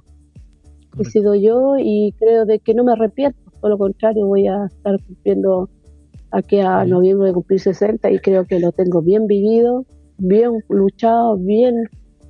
He 0.97 1.05
sido 1.05 1.35
yo 1.35 1.75
y 1.77 2.13
creo 2.17 2.45
de 2.45 2.57
que 2.57 2.73
no 2.73 2.83
me 2.83 2.93
arrepiento, 2.93 3.37
por 3.61 3.69
lo 3.69 3.77
contrario, 3.77 4.25
voy 4.25 4.47
a 4.47 4.65
estar 4.65 4.95
cumpliendo 5.05 5.69
aquí 6.31 6.59
a 6.59 6.85
noviembre 6.85 7.27
de 7.27 7.33
cumplir 7.35 7.59
60 7.59 8.09
y 8.09 8.17
creo 8.17 8.45
que 8.45 8.59
lo 8.59 8.71
tengo 8.71 9.03
bien 9.03 9.27
vivido, 9.27 9.85
bien 10.17 10.63
luchado, 10.69 11.37
bien 11.37 11.75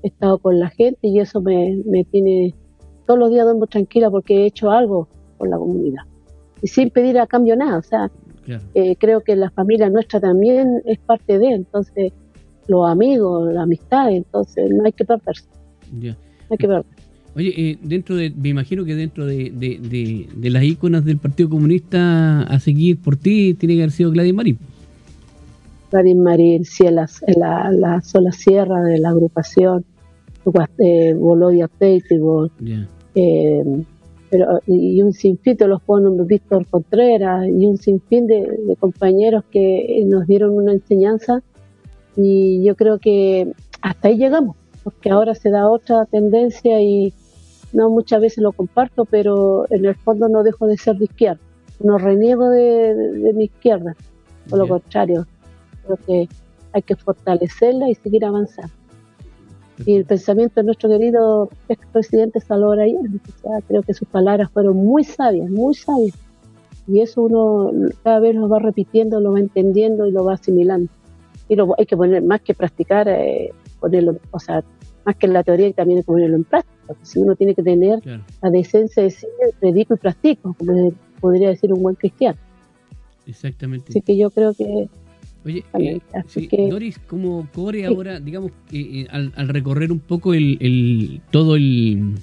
estado 0.02 0.38
con 0.38 0.60
la 0.60 0.70
gente 0.70 1.00
y 1.02 1.22
eso 1.22 1.40
me, 1.40 1.82
me 1.86 2.04
tiene, 2.04 2.56
todos 3.08 3.20
los 3.20 3.30
días 3.30 3.46
duermo 3.46 3.68
tranquila 3.68 4.12
porque 4.12 4.44
he 4.44 4.46
hecho 4.48 4.70
algo 4.70 5.08
por 5.38 5.48
la 5.48 5.58
comunidad. 5.58 6.04
Y 6.62 6.68
sin 6.68 6.90
pedir 6.90 7.20
a 7.20 7.28
cambio 7.28 7.56
nada, 7.56 7.78
o 7.78 7.84
sea, 7.84 8.12
eh, 8.74 8.98
creo 8.98 9.22
que 9.22 9.38
la 9.38 9.50
familia 9.50 9.90
nuestra 9.90 10.20
también 10.20 10.82
es 10.84 11.00
parte 11.00 11.40
de, 11.40 11.54
entonces 11.54 12.12
los 12.68 12.90
amigos, 12.90 13.54
la 13.54 13.64
amistad, 13.64 14.12
entonces 14.12 14.70
no 14.72 14.84
hay 14.86 14.92
que 14.92 15.06
perderse. 15.06 15.46
No 15.92 16.16
hay 16.50 16.58
que 16.58 16.68
perderse. 16.68 17.04
Oye, 17.36 17.54
eh, 17.58 17.78
dentro 17.82 18.16
de, 18.16 18.30
me 18.30 18.50
imagino 18.50 18.86
que 18.86 18.96
dentro 18.96 19.26
de, 19.26 19.50
de, 19.52 20.50
las 20.52 20.64
íconas 20.64 21.04
del 21.04 21.18
Partido 21.18 21.50
Comunista 21.50 22.44
a 22.44 22.60
seguir 22.60 23.02
por 23.02 23.16
ti 23.16 23.56
tiene 23.56 23.76
que 23.76 23.82
haber 23.82 23.92
sido 23.92 24.12
Gladys 24.12 24.34
Marín. 24.36 24.60
Gladys 25.92 26.16
Marín, 26.16 26.64
sí, 26.64 26.84
la, 26.84 27.10
la, 27.72 28.02
sola 28.02 28.32
sierra 28.32 28.84
de 28.84 29.00
la 29.00 29.10
agrupación, 29.10 29.84
eh, 30.78 31.14
Bolodia 31.16 31.70
eh, 33.16 33.64
pero 34.30 34.60
y 34.66 35.02
un 35.02 35.14
sinfín 35.14 35.56
de 35.58 35.68
los 35.68 35.82
pone 35.84 36.10
Víctor 36.26 36.66
Contreras 36.68 37.48
y 37.48 37.66
un 37.66 37.78
sinfín 37.78 38.26
de, 38.26 38.42
de 38.42 38.76
compañeros 38.80 39.44
que 39.52 40.04
nos 40.08 40.26
dieron 40.28 40.52
una 40.52 40.74
enseñanza 40.74 41.44
y 42.16 42.64
yo 42.64 42.76
creo 42.76 43.00
que 43.00 43.52
hasta 43.82 44.08
ahí 44.08 44.18
llegamos, 44.18 44.56
porque 44.84 45.10
ahora 45.10 45.36
se 45.36 45.50
da 45.50 45.70
otra 45.70 46.06
tendencia 46.06 46.82
y 46.82 47.14
no 47.74 47.90
muchas 47.90 48.22
veces 48.22 48.44
lo 48.44 48.52
comparto, 48.52 49.06
pero 49.06 49.66
en 49.70 49.86
el 49.86 49.96
fondo 49.96 50.30
no 50.30 50.44
dejo 50.44 50.68
de 50.68 50.78
ser 50.78 50.98
de 50.98 51.06
izquierda, 51.06 51.42
no 51.80 51.98
reniego 51.98 52.50
de, 52.50 53.34
mi 53.36 53.46
izquierda, 53.46 53.96
por 54.50 54.60
lo 54.60 54.68
contrario, 54.68 55.26
creo 55.86 55.98
que 56.06 56.30
hay 56.72 56.82
que 56.82 56.96
fortalecerla 56.96 57.90
y 57.90 57.96
seguir 57.96 58.26
avanzando. 58.26 58.74
Y 59.86 59.96
el 59.96 60.06
pensamiento 60.06 60.62
de 60.62 60.66
nuestro 60.66 60.88
querido 60.90 61.50
expresidente 61.68 62.40
Salvador 62.40 62.82
Allende, 62.82 63.20
creo 63.68 63.82
que 63.82 63.94
sus 63.96 64.08
palabras 64.08 64.52
fueron 64.52 64.78
muy 64.78 65.04
sabias, 65.04 65.50
muy 65.50 65.74
sabias. 65.74 66.16
Y 66.88 67.00
eso 67.02 67.24
uno 67.24 67.72
cada 68.04 68.20
vez 68.20 68.36
lo 68.36 68.48
va 68.48 68.60
repitiendo, 68.60 69.20
lo 69.20 69.34
va 69.34 69.40
entendiendo 69.40 70.06
y 70.06 70.12
lo 70.12 70.24
va 70.24 70.34
asimilando. 70.34 70.92
Y 71.54 71.56
lo, 71.56 71.76
hay 71.78 71.86
que 71.86 71.96
poner, 71.96 72.24
más 72.24 72.42
que 72.42 72.54
practicar, 72.54 73.08
eh, 73.08 73.52
ponerlo, 73.80 74.18
o 74.32 74.40
sea, 74.40 74.64
más 75.06 75.16
que 75.16 75.28
en 75.28 75.34
la 75.34 75.44
teoría, 75.44 75.68
y 75.68 75.74
también 75.74 75.98
hay 75.98 76.04
que 76.04 76.08
ponerlo 76.08 76.36
en 76.36 76.44
práctica. 76.44 76.74
Porque 76.88 77.06
si 77.06 77.20
uno 77.20 77.36
tiene 77.36 77.56
que 77.56 77.64
tener 77.64 78.00
la 78.42 78.50
decencia 78.50 79.04
de 79.04 79.10
decir, 79.10 79.30
predico 79.60 79.94
y 79.94 79.98
practico, 79.98 80.54
como 80.58 80.94
podría 81.20 81.50
decir 81.50 81.72
un 81.72 81.82
buen 81.82 81.96
cristiano. 81.96 82.38
Exactamente. 83.26 83.86
Así 83.90 84.02
que 84.02 84.18
yo 84.18 84.30
creo 84.32 84.54
que 84.54 84.90
Oye, 85.46 85.64
eh, 85.78 86.70
Doris, 86.70 87.00
como 87.00 87.48
Core 87.54 87.86
ahora, 87.86 88.20
digamos, 88.20 88.52
eh, 88.72 89.08
al, 89.10 89.32
recorrer 89.50 89.92
un 89.92 90.00
poco 90.00 90.34
el, 90.34 91.22
todo 91.32 91.58
el, 91.58 92.14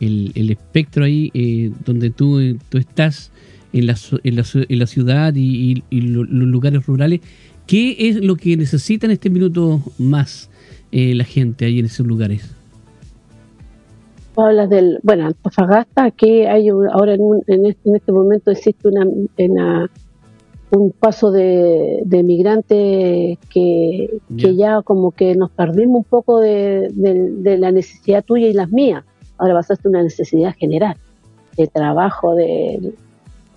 el, 0.00 0.50
espectro 0.50 1.04
ahí 1.04 1.30
eh, 1.34 1.70
donde 1.84 2.08
tú, 2.10 2.56
tú 2.70 2.78
estás 2.78 3.30
en 3.74 3.86
la, 3.86 3.96
en 4.24 4.36
la, 4.36 4.44
en 4.54 4.78
la 4.78 4.86
ciudad 4.86 5.34
y, 5.36 5.82
los 5.90 6.28
lugares 6.28 6.86
rurales, 6.86 7.20
¿qué 7.70 7.94
es 8.08 8.16
lo 8.16 8.34
que 8.34 8.56
necesita 8.56 9.06
en 9.06 9.12
este 9.12 9.30
minuto 9.30 9.80
más 9.96 10.50
la 10.90 11.22
gente 11.22 11.66
ahí 11.66 11.78
en 11.78 11.86
esos 11.86 12.04
lugares? 12.04 12.52
Hablas 14.36 14.68
del, 14.68 14.98
bueno, 15.04 15.26
Antofagasta, 15.26 16.04
aquí 16.04 16.42
hay 16.46 16.68
ahora 16.68 17.14
en, 17.14 17.20
este, 17.66 17.88
en, 17.88 17.96
este, 17.96 18.10
momento 18.10 18.50
existe 18.50 18.88
una, 18.88 19.06
una 19.38 19.90
un 20.72 20.90
paso 20.90 21.30
de, 21.30 22.02
de 22.04 22.22
migrantes 22.24 23.38
que, 23.48 24.18
ya 24.30 24.82
como 24.82 25.12
que 25.12 25.36
nos 25.36 25.50
perdimos 25.50 25.98
un 25.98 26.04
poco 26.04 26.40
de, 26.40 26.90
la 26.96 27.70
necesidad 27.70 28.24
tuya 28.24 28.48
y 28.48 28.52
las 28.52 28.70
mías. 28.70 29.04
Ahora 29.38 29.54
pasaste 29.54 29.88
una 29.88 30.02
necesidad 30.02 30.56
general 30.56 30.96
de 31.56 31.68
trabajo, 31.68 32.34
de, 32.34 32.94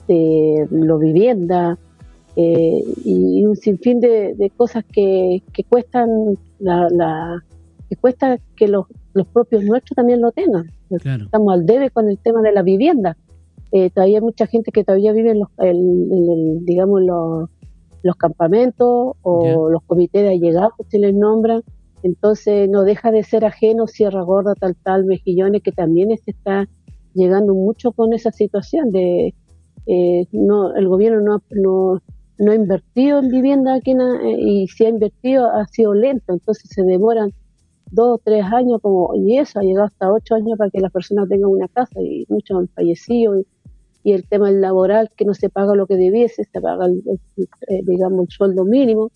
de 0.08 0.68
lo 0.70 1.00
vivienda 1.00 1.80
eh, 2.36 2.84
y 3.06 3.46
un 3.46 3.56
sinfín 3.56 4.00
de, 4.00 4.52
cosas 4.58 4.84
que, 4.92 5.44
que 5.54 5.64
cuestan 5.64 6.10
la, 6.60 6.88
la, 6.90 7.44
que 7.90 7.96
cuesta 7.96 8.38
que 8.56 8.68
los, 8.68 8.86
los 9.14 9.28
propios 9.28 9.64
nuestros 9.64 9.96
también 9.96 10.22
lo 10.22 10.32
tengan. 10.32 10.72
Estamos 10.90 11.54
al 11.54 11.66
debe 11.66 11.90
con 11.90 12.10
el 12.10 12.18
tema 12.20 12.42
de 12.42 12.52
la 12.52 12.62
vivienda 12.62 13.18
eh, 13.76 13.90
todavía 13.90 14.20
hay 14.20 14.24
mucha 14.24 14.46
gente 14.46 14.72
que 14.72 14.84
todavía 14.84 15.14
vive 15.14 15.32
en 15.32 15.40
los, 15.40 15.50
digamos, 16.64 17.02
los, 17.02 17.50
los 18.04 18.16
campamentos 18.18 19.16
o 19.24 19.70
los 19.72 19.82
comités 19.88 20.22
de 20.22 20.30
allegados 20.30 20.74
que 20.78 20.84
se 20.84 21.00
les 21.00 21.16
nombra. 21.16 21.60
Entonces 22.04 22.70
no 22.70 22.84
deja 22.84 23.10
de 23.10 23.24
ser 23.24 23.46
ajeno 23.46 23.88
Sierra 23.88 24.22
Gorda, 24.22 24.54
tal, 24.54 24.76
tal, 24.76 25.06
Mejillones, 25.06 25.64
que 25.64 25.72
también 25.72 26.16
se 26.24 26.30
está 26.30 26.70
llegando 27.16 27.56
mucho 27.56 27.94
con 27.94 28.14
esa 28.14 28.32
situación 28.32 28.92
de 28.92 29.34
eh, 29.88 30.28
no 30.32 30.76
el 30.76 30.88
gobierno 30.88 31.22
no, 31.22 31.42
no, 31.50 32.02
no 32.38 32.52
ha 32.52 32.56
invertido 32.56 33.20
en 33.20 33.30
vivienda 33.30 33.76
aquí 33.76 33.92
eh, 33.92 34.36
y 34.38 34.68
si 34.68 34.86
ha 34.86 34.90
invertido 34.90 35.46
ha 35.46 35.66
sido 35.68 35.94
lento, 35.94 36.34
entonces 36.34 36.70
se 36.70 36.84
demoran 36.84 37.32
dos 37.92 38.16
o 38.16 38.22
tres 38.24 38.44
años 38.46 38.80
como 38.82 39.14
y 39.16 39.38
eso 39.38 39.60
ha 39.60 39.64
llegado 39.64 39.86
hasta 39.86 40.12
ocho 40.12 40.36
años 40.36 40.58
para 40.58 40.70
que 40.72 40.80
las 40.80 40.92
personas 40.92 41.30
tengan 41.30 41.50
una 41.50 41.68
casa 41.68 42.02
y 42.02 42.26
muchos 42.28 42.58
han 42.58 42.68
fallecido 42.70 43.44
y 44.04 44.12
el 44.12 44.28
tema 44.28 44.52
laboral 44.52 45.12
que 45.16 45.26
no 45.26 45.34
se 45.34 45.50
paga 45.50 45.76
lo 45.76 45.88
que 45.88 45.96
debiese, 45.96 46.44
se 46.44 46.62
paga, 46.62 46.88
el, 46.88 47.04
eh, 47.68 47.82
digamos, 47.84 48.26
el 48.28 48.30
sueldo 48.30 48.66
mínimo. 48.66 49.12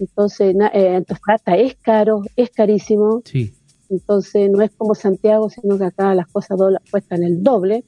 Entonces, 0.00 0.56
eh, 0.72 0.96
Antofagasta 0.96 1.56
es 1.56 1.76
caro, 1.76 2.22
es 2.34 2.50
carísimo. 2.50 3.22
Sí. 3.24 3.52
Entonces, 3.88 4.50
no 4.50 4.62
es 4.62 4.72
como 4.72 4.94
Santiago, 4.94 5.48
sino 5.48 5.78
que 5.78 5.84
acá 5.84 6.14
las 6.14 6.26
cosas 6.26 6.58
cuestan 6.90 7.22
el 7.22 7.42
doble. 7.44 7.84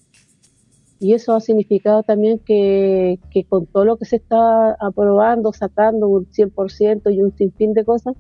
Y 0.99 1.13
eso 1.13 1.35
ha 1.35 1.41
significado 1.41 2.03
también 2.03 2.39
que, 2.39 3.19
que 3.31 3.45
con 3.45 3.67
todo 3.67 3.85
lo 3.85 3.97
que 3.99 4.07
se 4.07 4.17
está 4.17 4.73
aprobando, 4.81 5.53
sacando 5.53 6.09
un 6.09 6.27
100% 6.27 7.15
y 7.15 7.23
un 7.23 7.37
sinfín 7.37 7.75
de 7.75 7.85
cosas, 7.85 8.17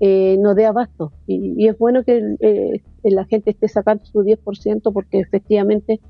eh, 0.00 0.36
no 0.38 0.54
dé 0.54 0.66
abasto. 0.66 1.12
Y, 1.26 1.66
es 1.66 1.78
bueno 1.78 2.04
que 2.04 2.36
eh, 2.40 2.82
la 3.04 3.24
gente 3.26 3.50
esté 3.50 3.68
sacando 3.68 4.04
su 4.04 4.20
10% 4.20 4.92
porque 4.92 5.20
efectivamente 5.20 6.00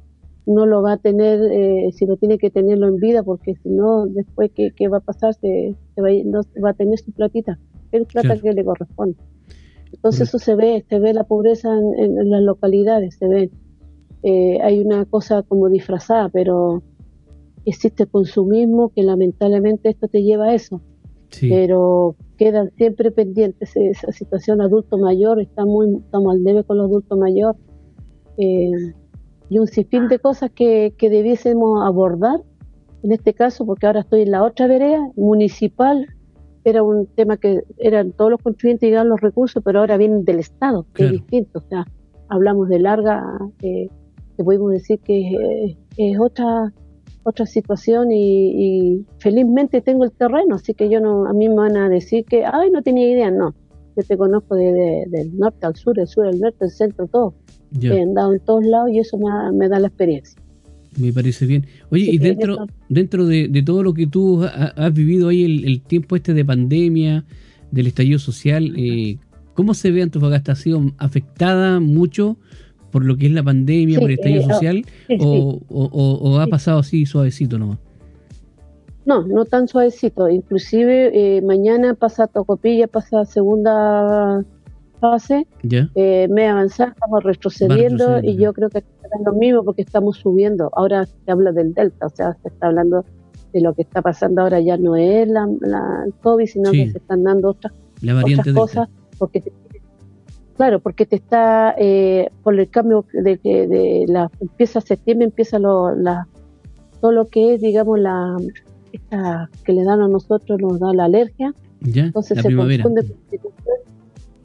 no 0.46 0.66
lo 0.66 0.82
va 0.82 0.92
a 0.92 0.96
tener, 0.96 1.40
eh, 1.52 1.90
si 1.92 2.06
no 2.06 2.16
tiene 2.16 2.38
que 2.38 2.50
tenerlo 2.50 2.88
en 2.88 2.96
vida, 2.96 3.22
porque 3.22 3.54
si 3.56 3.68
no, 3.68 4.06
después, 4.06 4.50
¿qué, 4.54 4.72
qué 4.74 4.88
va 4.88 4.98
a 4.98 5.00
pasar? 5.00 5.34
Se, 5.34 5.76
va, 5.98 6.08
no 6.24 6.40
va 6.64 6.70
a 6.70 6.74
tener 6.74 6.98
su 6.98 7.12
platita, 7.12 7.58
el 7.92 8.06
plata 8.06 8.36
que 8.36 8.52
le 8.52 8.64
corresponde. 8.64 9.16
Entonces 9.92 10.28
eso 10.28 10.38
se 10.38 10.54
ve, 10.54 10.84
se 10.88 10.98
ve 11.00 11.12
la 11.12 11.24
pobreza 11.24 11.68
en, 11.74 12.30
las 12.30 12.42
localidades, 12.42 13.16
se 13.16 13.28
ve. 13.28 13.50
Eh, 14.22 14.58
hay 14.62 14.80
una 14.80 15.04
cosa 15.04 15.42
como 15.42 15.68
disfrazada, 15.68 16.28
pero 16.28 16.82
existe 17.64 18.06
consumismo 18.06 18.90
que 18.90 19.02
lamentablemente 19.02 19.90
esto 19.90 20.08
te 20.08 20.22
lleva 20.22 20.46
a 20.46 20.54
eso. 20.54 20.80
Pero 21.40 22.16
quedan 22.36 22.72
siempre 22.76 23.12
pendientes 23.12 23.76
esa 23.76 24.10
situación 24.10 24.60
adulto 24.60 24.98
mayor, 24.98 25.40
está 25.40 25.64
muy, 25.64 25.94
estamos 25.94 26.34
al 26.34 26.42
debe 26.42 26.64
con 26.64 26.78
los 26.78 26.86
adultos 26.86 27.16
mayores. 27.16 27.60
Eh, 28.36 28.94
y 29.48 29.58
un 29.58 29.68
sinfín 29.68 30.08
de 30.08 30.18
cosas 30.18 30.50
que, 30.50 30.92
que 30.98 31.08
debiésemos 31.08 31.86
abordar, 31.86 32.40
en 33.04 33.12
este 33.12 33.32
caso, 33.32 33.64
porque 33.64 33.86
ahora 33.86 34.00
estoy 34.00 34.22
en 34.22 34.32
la 34.32 34.42
otra 34.42 34.66
vereda, 34.66 35.08
municipal, 35.14 36.06
era 36.64 36.82
un 36.82 37.06
tema 37.06 37.36
que 37.36 37.62
eran 37.78 38.12
todos 38.12 38.32
los 38.32 38.42
contribuyentes 38.42 38.88
y 38.88 38.92
los 38.92 39.20
recursos, 39.20 39.62
pero 39.64 39.80
ahora 39.80 39.96
vienen 39.96 40.24
del 40.24 40.40
Estado, 40.40 40.84
que 40.94 41.06
es 41.06 41.12
distinto. 41.12 41.60
O 41.60 41.62
sea, 41.62 41.86
hablamos 42.28 42.68
de 42.68 42.78
larga, 42.78 43.24
eh, 43.62 43.88
que 44.40 44.44
podemos 44.44 44.72
decir 44.72 44.98
que 45.00 45.76
es, 45.98 46.18
otra 46.18 46.72
otra 47.22 47.44
situación 47.44 48.10
y, 48.10 48.94
y, 48.96 49.06
felizmente 49.18 49.82
tengo 49.82 50.04
el 50.04 50.12
terreno, 50.12 50.54
así 50.54 50.72
que 50.72 50.88
yo 50.88 51.00
no, 51.00 51.26
a 51.26 51.34
mí 51.34 51.50
me 51.50 51.56
van 51.56 51.76
a 51.76 51.90
decir 51.90 52.24
que, 52.24 52.44
ay, 52.46 52.70
no 52.72 52.80
tenía 52.82 53.10
idea, 53.10 53.30
no. 53.30 53.54
Yo 53.94 54.02
te 54.02 54.16
conozco 54.16 54.54
de, 54.54 55.04
del 55.06 55.36
norte 55.36 55.66
al 55.66 55.76
sur, 55.76 55.94
del 55.94 56.08
sur 56.08 56.26
al 56.26 56.40
norte, 56.40 56.56
del 56.60 56.70
centro, 56.70 57.06
todo. 57.08 57.34
He 57.78 58.00
andado 58.00 58.32
en 58.32 58.40
todos 58.40 58.64
lados 58.64 58.90
y 58.90 58.98
eso 58.98 59.18
me, 59.52 59.68
da 59.68 59.78
la 59.78 59.88
experiencia. 59.88 60.40
Me 60.98 61.12
parece 61.12 61.44
bien. 61.44 61.66
Oye, 61.90 62.06
y 62.10 62.16
dentro, 62.16 62.66
dentro 62.88 63.26
de, 63.26 63.62
todo 63.64 63.82
lo 63.82 63.92
que 63.92 64.06
tú 64.06 64.42
has 64.42 64.94
vivido 64.94 65.28
ahí, 65.28 65.44
el, 65.44 65.82
tiempo 65.82 66.16
este 66.16 66.32
de 66.32 66.44
pandemia, 66.44 67.26
del 67.70 67.86
estallido 67.86 68.18
social, 68.18 68.72
eh, 68.78 69.18
¿cómo 69.52 69.74
se 69.74 69.90
ve 69.90 70.00
Antofagasta? 70.00 70.52
¿Ha 70.52 70.56
sido 70.56 70.80
afectada 70.96 71.80
mucho 71.80 72.38
por 72.90 73.04
lo 73.04 73.16
que 73.16 73.26
es 73.26 73.32
la 73.32 73.42
pandemia, 73.42 74.00
por 74.00 74.10
el 74.10 74.16
estallido 74.18 74.42
eh, 74.42 74.52
social? 74.52 74.84
o, 75.20 75.60
o, 75.68 76.40
ha 76.40 76.46
pasado 76.46 76.80
así 76.80 77.06
suavecito 77.06 77.58
nomás? 77.58 77.78
No, 79.06 79.26
no 79.26 79.44
tan 79.44 79.66
suavecito. 79.66 80.28
Inclusive 80.28 81.10
eh, 81.12 81.42
mañana 81.42 81.94
pasa 81.94 82.26
Tocopilla, 82.26 82.86
pasa 82.86 83.24
segunda 83.24 84.44
fase, 85.00 85.46
eh, 85.94 86.28
me 86.28 86.46
avanzado, 86.46 86.90
estamos 86.90 87.24
retrocediendo 87.24 88.20
y 88.22 88.36
yo 88.36 88.52
creo 88.52 88.68
que 88.68 88.78
es 88.78 88.84
lo 89.24 89.32
mismo 89.32 89.64
porque 89.64 89.82
estamos 89.82 90.18
subiendo. 90.18 90.70
Ahora 90.74 91.06
se 91.06 91.30
habla 91.30 91.52
del 91.52 91.72
Delta, 91.72 92.06
o 92.06 92.10
sea, 92.10 92.36
se 92.42 92.48
está 92.48 92.66
hablando 92.66 93.04
de 93.52 93.60
lo 93.62 93.74
que 93.74 93.82
está 93.82 94.00
pasando 94.02 94.42
ahora 94.42 94.60
ya 94.60 94.76
no 94.76 94.94
es 94.94 95.26
la, 95.26 95.48
el 96.06 96.14
COVID, 96.22 96.46
sino 96.46 96.70
que 96.70 96.92
se 96.92 96.98
están 96.98 97.24
dando 97.24 97.48
otras, 97.50 97.72
cosas. 98.54 98.88
Porque 99.18 99.42
claro, 100.60 100.78
porque 100.80 101.06
te 101.06 101.16
está, 101.16 101.74
eh, 101.78 102.28
por 102.42 102.60
el 102.60 102.68
cambio 102.68 103.06
de 103.14 103.38
que 103.38 103.66
de 103.66 104.04
la 104.06 104.30
empieza 104.40 104.82
septiembre, 104.82 105.24
empieza 105.24 105.58
lo, 105.58 105.94
la, 105.94 106.28
todo 107.00 107.12
lo 107.12 107.28
que 107.28 107.54
es, 107.54 107.62
digamos, 107.62 107.98
la 107.98 108.36
esta 108.92 109.48
que 109.64 109.72
le 109.72 109.84
dan 109.84 110.02
a 110.02 110.08
nosotros, 110.08 110.60
nos 110.60 110.78
da 110.78 110.92
la 110.92 111.04
alergia. 111.04 111.54
entonces 111.82 112.42
se 112.42 112.54
confunde 112.54 113.06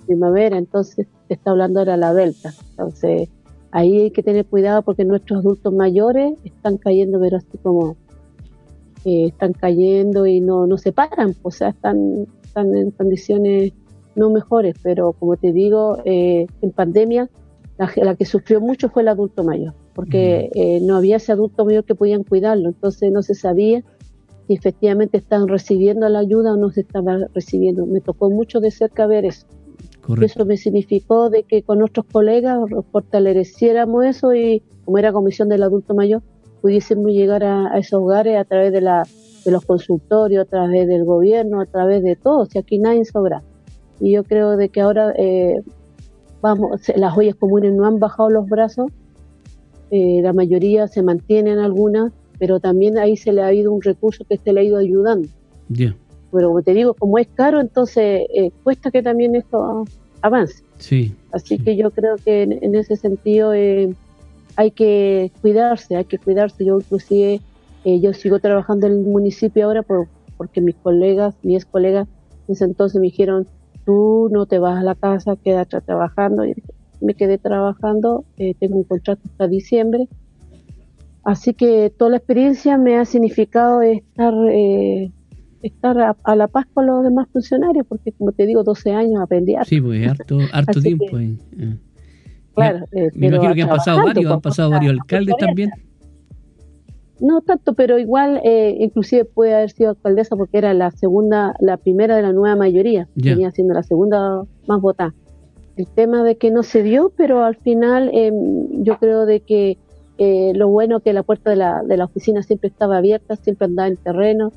primavera, 0.06 0.58
entonces 0.58 1.06
se 1.28 1.34
está 1.34 1.52
hablando 1.52 1.80
ahora 1.80 1.98
la 1.98 2.14
delta. 2.14 2.54
Entonces 2.70 3.28
ahí 3.72 4.04
hay 4.04 4.12
que 4.12 4.24
tener 4.24 4.46
cuidado 4.46 4.84
porque 4.84 5.04
nuestros 5.04 5.40
adultos 5.40 5.74
mayores 5.74 6.40
están 6.46 6.78
cayendo, 6.78 7.20
pero 7.20 7.36
así 7.36 7.58
como 7.62 7.98
eh, 9.04 9.26
están 9.26 9.52
cayendo 9.52 10.26
y 10.28 10.40
no, 10.40 10.66
no 10.66 10.78
se 10.78 10.94
paran, 10.94 11.36
o 11.42 11.52
sea, 11.52 11.72
están, 11.72 12.26
están 12.42 12.74
en 12.74 12.92
condiciones 12.92 13.74
no 14.16 14.30
mejores, 14.30 14.76
pero 14.82 15.14
como 15.14 15.36
te 15.38 15.52
digo, 15.52 15.98
eh, 16.06 16.48
en 16.62 16.72
pandemia 16.72 17.30
la, 17.78 18.16
que 18.16 18.26
sufrió 18.26 18.62
mucho 18.62 18.90
fue 18.90 19.02
el 19.02 19.10
adulto 19.10 19.44
mayor. 19.44 19.74
porque 19.94 20.50
eh, 20.56 20.80
no 20.82 20.98
había 20.98 21.18
ese 21.18 21.32
adulto 21.32 21.66
mayor 21.66 21.84
que 21.84 21.96
podían 21.96 22.24
cuidarlo, 22.24 22.70
entonces 22.70 23.12
no 23.12 23.22
se 23.22 23.34
sabía 23.34 23.84
si 24.48 24.54
efectivamente 24.54 25.18
estaban 25.18 25.48
recibiendo 25.48 26.08
la 26.10 26.20
ayuda 26.20 26.54
o 26.54 26.58
no 26.58 26.70
se 26.70 26.82
estaba 26.82 27.18
recibiendo. 27.34 27.86
Me 27.86 28.02
tocó 28.02 28.30
mucho 28.30 28.60
de 28.60 28.72
cerca 28.72 29.08
ver 29.08 29.26
eso. 29.26 29.48
Eso 30.22 30.46
me 30.46 30.56
significó 30.58 31.32
de 31.32 31.44
que 31.44 31.64
con 31.64 31.80
nuestros 31.80 32.06
colegas 32.06 32.60
fortaleciéramos 32.92 34.06
eso 34.06 34.36
y 34.36 34.62
como 34.84 35.00
era 35.00 35.12
comisión 35.12 35.50
del 35.50 35.64
adulto 35.64 35.96
mayor, 35.96 36.22
pudiésemos 36.62 37.12
llegar 37.12 37.44
a, 37.44 37.78
esos 37.80 38.02
hogares 38.02 38.38
a 38.38 38.46
través 38.46 38.72
de, 38.72 38.82
la, 38.82 39.04
de 39.44 39.52
los 39.52 39.66
consultorios, 39.66 40.46
a 40.46 40.50
través 40.50 40.88
del 40.88 41.06
gobierno, 41.06 41.60
a 41.60 41.66
través 41.66 42.04
de 42.04 42.16
todo, 42.16 42.46
si 42.46 42.60
aquí 42.60 42.78
nadie 42.78 43.04
sobra. 43.06 43.44
Y 44.00 44.12
yo 44.12 44.24
creo 44.24 44.58
de 44.58 44.70
que 44.70 44.82
ahora 44.82 45.14
eh, 45.18 45.62
vamos, 46.42 46.82
las 46.96 47.18
ollas 47.18 47.36
comunes 47.36 47.74
no 47.74 47.86
han 47.86 48.00
bajado 48.00 48.30
los 48.30 48.48
brazos, 48.48 48.92
eh, 49.92 50.20
la 50.22 50.34
mayoría 50.34 50.88
se 50.88 51.04
mantienen 51.04 51.60
algunas, 51.60 52.12
pero 52.40 52.60
también 52.60 52.98
ahí 52.98 53.18
se 53.18 53.32
le 53.32 53.42
ha 53.44 53.54
ido 53.54 53.72
un 53.72 53.82
recurso 53.82 54.26
que 54.28 54.38
se 54.38 54.52
le 54.52 54.60
ha 54.60 54.64
ido 54.64 54.78
ayudando. 54.78 55.28
Pero 55.70 56.50
como 56.50 56.62
te 56.62 56.74
digo, 56.74 56.94
como 56.94 57.18
es 57.18 57.28
caro, 57.34 57.62
entonces 57.62 58.28
eh, 58.34 58.52
cuesta 58.64 58.92
que 58.92 59.02
también 59.02 59.36
esto 59.36 59.86
avance. 60.22 60.64
Sí. 60.80 61.16
Así 61.32 61.58
que 61.58 61.78
yo 61.78 61.92
creo 61.92 62.18
que 62.18 62.44
en, 62.44 62.76
ese 62.76 62.98
sentido 62.98 63.54
eh, 63.54 63.94
hay 64.56 64.72
que 64.72 65.32
cuidarse, 65.42 65.96
hay 65.96 66.06
que 66.06 66.18
cuidarse. 66.18 66.66
Yo 66.66 66.78
inclusive, 66.80 67.40
yo 67.86 68.14
sigo 68.14 68.40
trabajando 68.40 68.88
en 68.88 68.94
el 68.94 69.00
municipio 69.00 69.66
ahora 69.66 69.84
por, 69.84 70.08
porque 70.38 70.60
mis 70.60 70.76
colegas, 70.76 71.36
mis 71.44 71.58
ex 71.58 71.66
colegas, 71.66 72.08
en 72.48 72.54
ese 72.54 72.66
entonces 72.66 73.00
me 73.00 73.08
dijeron, 73.08 73.48
tú 73.86 74.30
no 74.32 74.46
te 74.46 74.60
vas 74.60 74.80
a 74.80 74.84
la 74.84 74.96
casa, 74.96 75.36
quédate 75.36 75.82
trabajando. 75.82 76.46
Y 76.46 76.56
me 77.02 77.14
quedé 77.14 77.38
trabajando, 77.38 78.26
tengo 78.60 78.78
un 78.78 78.84
contrato 78.84 79.22
hasta 79.26 79.48
diciembre 79.48 80.08
Así 81.26 81.56
que 81.56 81.90
toda 81.90 82.12
la 82.12 82.18
experiencia 82.18 82.78
me 82.78 82.98
ha 82.98 83.04
significado 83.04 83.82
estar, 83.82 84.32
eh, 84.52 85.12
estar 85.64 85.98
a, 86.24 86.36
la 86.36 86.48
paz 86.48 86.68
con 86.72 86.86
los 86.86 87.04
demás 87.04 87.28
funcionarios, 87.34 87.88
porque 87.88 88.12
como 88.12 88.32
te 88.32 88.46
digo, 88.46 88.64
12 88.64 88.92
años 88.92 89.20
aprendí 89.20 89.56
Sí, 89.66 89.82
pues 89.82 90.08
harto, 90.08 90.38
harto 90.54 90.80
tiempo. 90.80 91.18
Eh. 91.18 91.36
Claro, 92.54 92.86
eh, 92.92 93.10
me 93.16 93.28
imagino 93.28 93.56
que 93.56 93.62
han 93.64 93.70
pasado 93.70 94.06
varios, 94.06 94.32
han 94.32 94.42
pasado 94.42 94.70
varios 94.70 94.94
alcaldes 94.94 95.36
también. 95.40 95.72
No 97.20 97.42
tanto, 97.42 97.74
pero 97.74 97.98
igual, 97.98 98.42
eh, 98.44 98.76
inclusive 98.80 99.24
puede 99.26 99.56
haber 99.56 99.72
sido 99.72 99.92
alcaldesa 99.92 100.36
porque 100.36 100.58
era 100.58 100.74
la 100.74 100.92
segunda, 100.92 101.56
la 101.60 101.78
primera 101.78 102.16
de 102.16 102.22
la 102.22 102.34
nueva 102.34 102.56
mayoría, 102.56 103.08
venía 103.16 103.52
siendo 103.52 103.74
la 103.74 103.84
segunda 103.84 104.44
más 104.68 104.82
votada. 104.82 105.14
El 105.78 105.88
tema 105.88 106.24
de 106.24 106.36
que 106.36 106.52
no 106.52 106.64
se 106.64 106.84
dio, 106.84 107.12
pero 107.16 107.44
al 107.44 107.56
final 107.56 108.10
em, 108.14 108.84
yo 108.84 108.98
creo 108.98 109.26
de 109.26 109.42
que 109.42 109.78
eh, 110.18 110.54
lo 110.56 110.70
bueno 110.70 111.00
que 111.00 111.14
la 111.14 111.24
puerta 111.24 111.50
de 111.50 111.58
la, 111.58 111.84
de 111.84 111.98
la 111.98 112.06
oficina 112.06 112.44
siempre 112.44 112.70
estaba 112.70 112.98
abierta, 112.98 113.36
siempre 113.38 113.66
andaba 113.66 113.88
en 113.88 113.98
terreno. 113.98 114.52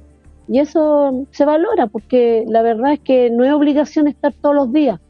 Y 0.48 0.60
eso 0.60 1.26
se 1.30 1.44
valora 1.44 1.88
porque 1.88 2.44
la 2.48 2.62
verdad 2.62 2.94
es 2.94 3.00
que 3.00 3.30
no 3.30 3.44
es 3.44 3.52
obligación 3.52 4.08
estar 4.08 4.32
todos 4.32 4.54
los 4.54 4.72
días. 4.72 5.00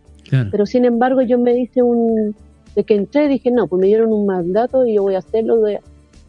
Pero 0.51 0.67
sin 0.67 0.85
embargo 0.85 1.23
yo 1.23 1.39
me 1.39 1.59
hice 1.59 1.83
un... 1.83 2.35
De 2.75 2.85
que 2.85 2.95
entré 2.95 3.29
dije, 3.29 3.51
no, 3.51 3.67
pues 3.67 3.81
me 3.81 3.87
dieron 3.87 4.13
un 4.13 4.27
mandato 4.27 4.87
y 4.87 4.95
yo 4.95 5.03
voy 5.03 5.15
a 5.15 5.19
hacerlo, 5.19 5.57
voy 5.57 5.79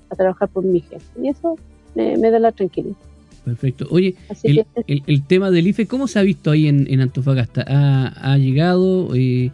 a, 0.09 0.15
trabajar 0.15 0.49
por 0.49 0.63
mi 0.63 0.81
jefe. 0.81 1.05
Y 1.21 1.29
eso 1.29 1.55
me, 1.95 2.17
da 2.17 2.39
la 2.39 2.51
tranquilidad. 2.51 2.95
Perfecto. 3.45 3.87
Oye, 3.89 4.15
el, 4.43 4.65
el, 4.85 5.23
tema 5.23 5.49
del 5.49 5.67
IFE, 5.67 5.87
¿cómo 5.87 6.07
se 6.07 6.19
ha 6.19 6.21
visto 6.21 6.51
ahí 6.51 6.67
en, 6.67 6.91
en 6.91 7.01
Antofagasta? 7.01 7.65
¿Ha, 7.67 8.33
ha 8.33 8.37
llegado? 8.37 9.15
Eh, 9.15 9.51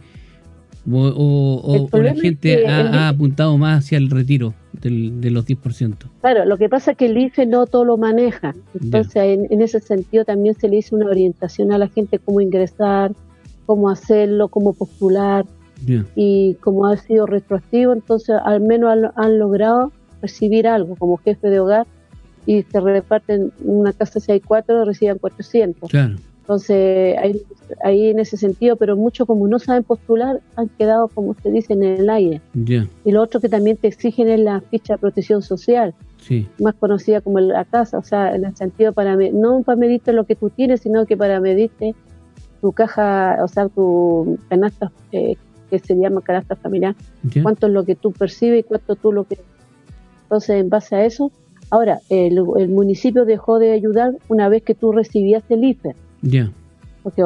¿O, 0.92 1.88
la 1.92 2.14
gente 2.14 2.66
ha, 2.66 3.08
apuntado 3.08 3.58
más 3.58 3.84
hacia 3.84 3.98
el 3.98 4.08
retiro 4.08 4.54
del, 4.72 5.20
de 5.20 5.30
los 5.30 5.44
10%? 5.46 5.96
Claro, 6.20 6.44
lo 6.44 6.56
que 6.56 6.68
pasa 6.68 6.92
es 6.92 6.96
que 6.96 7.06
el 7.06 7.18
IFE 7.18 7.46
no 7.46 7.66
todo 7.66 7.84
lo 7.84 7.96
maneja. 7.96 8.54
Entonces, 8.80 9.38
en, 9.50 9.62
ese 9.62 9.80
sentido 9.80 10.24
también 10.24 10.54
se 10.54 10.68
le 10.68 10.76
hizo 10.76 10.94
una 10.94 11.06
orientación 11.06 11.72
a 11.72 11.78
la 11.78 11.88
gente 11.88 12.18
cómo 12.18 12.40
ingresar, 12.40 13.12
cómo 13.66 13.90
hacerlo, 13.90 14.48
cómo 14.48 14.72
postular. 14.74 15.44
Y 16.14 16.54
como 16.60 16.86
ha 16.86 16.96
sido 16.96 17.26
retroactivo, 17.26 17.92
entonces 17.92 18.36
al 18.44 18.60
menos 18.60 19.10
han, 19.14 19.38
logrado 19.38 19.92
recibir 20.22 20.66
algo 20.66 20.96
como 20.96 21.16
jefe 21.18 21.48
de 21.48 21.60
hogar 21.60 21.86
y 22.46 22.62
se 22.62 22.80
reparten 22.80 23.52
una 23.64 23.92
casa 23.92 24.20
si 24.20 24.32
hay 24.32 24.40
cuatro, 24.40 24.84
reciben 24.84 25.18
400. 25.18 25.90
Claro. 25.90 26.16
Entonces, 26.46 27.18
ahí, 27.18 27.42
ahí, 27.82 28.10
en 28.10 28.20
ese 28.20 28.36
sentido, 28.36 28.76
pero 28.76 28.96
muchos 28.96 29.26
como 29.26 29.48
no 29.48 29.58
saben 29.58 29.82
postular, 29.82 30.40
han 30.54 30.68
quedado, 30.68 31.08
como 31.08 31.34
se 31.34 31.50
dice, 31.50 31.72
en 31.72 31.82
el 31.82 32.08
aire. 32.08 32.40
Y 33.04 33.10
lo 33.10 33.20
otro 33.20 33.40
que 33.40 33.48
también 33.48 33.76
te 33.76 33.88
exigen 33.88 34.28
es 34.28 34.38
la 34.38 34.60
ficha 34.60 34.94
de 34.94 34.98
protección 34.98 35.42
social, 35.42 35.92
más 36.60 36.74
conocida 36.74 37.20
como 37.20 37.40
la 37.40 37.64
casa, 37.64 37.98
o 37.98 38.04
sea, 38.04 38.32
en 38.36 38.44
el 38.44 38.54
sentido 38.54 38.92
para, 38.92 39.16
no 39.16 39.62
para 39.64 39.74
medirte 39.74 40.12
lo 40.12 40.24
que 40.24 40.36
tú 40.36 40.50
tienes, 40.50 40.82
sino 40.82 41.04
que 41.04 41.16
para 41.16 41.40
medirte 41.40 41.96
tu 42.60 42.70
caja, 42.70 43.38
o 43.42 43.48
sea, 43.48 43.68
tu 43.68 44.38
canasta, 44.48 44.92
eh, 45.10 45.34
que 45.68 45.80
se 45.80 45.96
llama 45.96 46.20
canasta 46.20 46.54
familiar, 46.54 46.94
cuánto 47.42 47.66
es 47.66 47.72
lo 47.72 47.84
que 47.84 47.96
tú 47.96 48.12
percibes 48.12 48.60
y 48.60 48.62
cuánto 48.62 48.94
tú 48.94 49.10
lo 49.10 49.24
que... 49.24 49.40
Entonces, 50.26 50.60
en 50.60 50.68
base 50.68 50.96
a 50.96 51.04
eso, 51.04 51.30
ahora, 51.70 52.00
el, 52.08 52.38
el 52.58 52.68
municipio 52.68 53.24
dejó 53.24 53.58
de 53.58 53.72
ayudar 53.72 54.14
una 54.28 54.48
vez 54.48 54.62
que 54.62 54.74
tú 54.74 54.92
recibías 54.92 55.42
el 55.48 55.64
IFE 55.64 55.94
ya. 56.22 56.50
Porque 57.02 57.22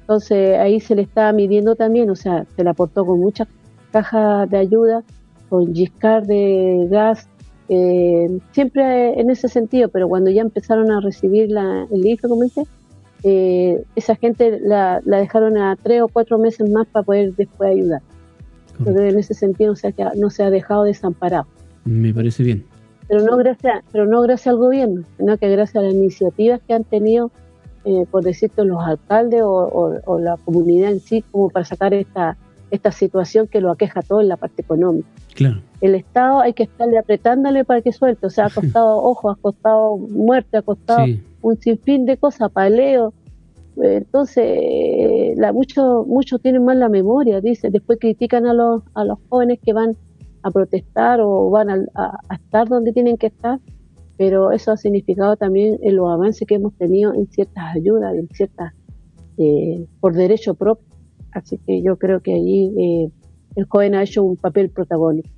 entonces 0.00 0.58
ahí 0.58 0.80
se 0.80 0.94
le 0.94 1.02
estaba 1.02 1.32
midiendo 1.32 1.74
también, 1.74 2.08
o 2.10 2.16
sea, 2.16 2.46
se 2.56 2.64
le 2.64 2.70
aportó 2.70 3.04
con 3.04 3.20
muchas 3.20 3.48
cajas 3.90 4.48
de 4.50 4.58
ayuda, 4.58 5.02
con 5.48 5.74
giscar 5.74 6.26
de 6.26 6.86
gas, 6.90 7.28
eh, 7.68 8.38
siempre 8.52 9.20
en 9.20 9.30
ese 9.30 9.48
sentido, 9.48 9.88
pero 9.88 10.08
cuando 10.08 10.30
ya 10.30 10.42
empezaron 10.42 10.90
a 10.90 11.00
recibir 11.00 11.50
la, 11.50 11.86
el 11.90 12.06
IFE, 12.06 12.28
como 12.28 12.44
dice, 12.44 12.62
eh, 13.22 13.82
esa 13.96 14.14
gente 14.14 14.60
la, 14.60 15.00
dejaron 15.04 15.58
a 15.58 15.76
tres 15.76 16.02
o 16.02 16.08
cuatro 16.08 16.38
meses 16.38 16.70
más 16.70 16.86
para 16.86 17.04
poder 17.04 17.34
después 17.34 17.70
ayudar. 17.70 18.02
Pero 18.84 19.02
en 19.02 19.18
ese 19.18 19.32
sentido 19.34 19.70
no 19.70 19.76
se, 19.76 19.88
ha, 19.88 20.12
no 20.16 20.30
se 20.30 20.44
ha 20.44 20.50
dejado 20.50 20.84
desamparado. 20.84 21.46
Me 21.86 22.12
parece 22.12 22.42
bien. 22.42 22.64
Pero 23.08 23.22
no 23.22 23.36
gracias, 23.38 23.82
pero 23.90 24.04
no 24.04 24.20
gracias 24.20 24.48
al 24.48 24.58
gobierno, 24.58 25.02
sino 25.16 25.38
que 25.38 25.48
gracias 25.48 25.76
a 25.76 25.86
las 25.86 25.94
iniciativas 25.94 26.60
que 26.66 26.74
han 26.74 26.84
tenido 26.84 27.30
eh, 27.88 28.04
por 28.10 28.24
decirte, 28.24 28.64
los 28.64 28.82
alcaldes 28.82 29.42
o, 29.44 30.18
la 30.18 30.36
comunidad 30.38 30.90
en 30.90 30.98
sí, 30.98 31.22
como 31.30 31.50
para 31.50 31.64
sacar 31.64 31.94
esta, 31.94 32.36
esta 32.72 32.90
situación 32.90 33.46
que 33.46 33.60
lo 33.60 33.70
aqueja 33.70 34.02
todo 34.02 34.20
en 34.20 34.26
la 34.26 34.36
parte 34.36 34.62
económica. 34.62 35.06
Claro. 35.36 35.60
El 35.80 35.94
Estado 35.94 36.40
hay 36.40 36.52
que 36.52 36.64
estarle 36.64 36.98
apretándole 36.98 37.64
para 37.64 37.82
que 37.82 37.92
suelte, 37.92 38.26
o 38.26 38.30
sea, 38.30 38.46
ha 38.46 38.50
costado 38.54 38.96
ojo, 38.96 39.30
ha 39.30 39.36
costado 39.36 39.98
muerte, 39.98 40.56
ha 40.56 40.62
costado 40.62 41.06
un 41.42 41.56
sinfín 41.58 42.06
de 42.06 42.16
cosas, 42.16 42.50
paleo. 42.50 43.14
Entonces, 43.76 45.38
la, 45.38 45.52
muchos 45.52 46.08
muchos 46.08 46.42
tienen 46.42 46.64
mal 46.64 46.80
la 46.80 46.88
memoria, 46.88 47.40
dice, 47.40 47.70
después 47.70 48.00
critican 48.00 48.46
a 48.46 48.52
los, 48.52 48.82
a 48.94 49.04
los 49.04 49.20
jóvenes 49.28 49.60
que 49.64 49.72
van 49.72 49.96
a 50.46 50.50
protestar 50.50 51.20
o 51.20 51.50
van 51.50 51.70
a, 51.70 51.84
a 51.94 52.34
estar 52.34 52.68
donde 52.68 52.92
tienen 52.92 53.16
que 53.16 53.28
estar 53.28 53.58
pero 54.16 54.50
eso 54.50 54.72
ha 54.72 54.76
significado 54.76 55.36
también 55.36 55.78
en 55.82 55.96
los 55.96 56.10
avances 56.10 56.46
que 56.46 56.54
hemos 56.54 56.74
tenido 56.74 57.14
en 57.14 57.26
ciertas 57.28 57.64
ayudas, 57.74 58.14
en 58.14 58.28
ciertas, 58.28 58.72
eh, 59.36 59.86
por 60.00 60.14
derecho 60.14 60.54
propio. 60.54 60.86
Así 61.32 61.58
que 61.58 61.82
yo 61.82 61.98
creo 61.98 62.20
que 62.20 62.32
allí 62.32 62.72
eh, 62.78 63.10
el 63.56 63.64
joven 63.66 63.94
ha 63.94 64.02
hecho 64.02 64.24
un 64.24 64.36
papel 64.36 64.70
protagónico. 64.70 65.28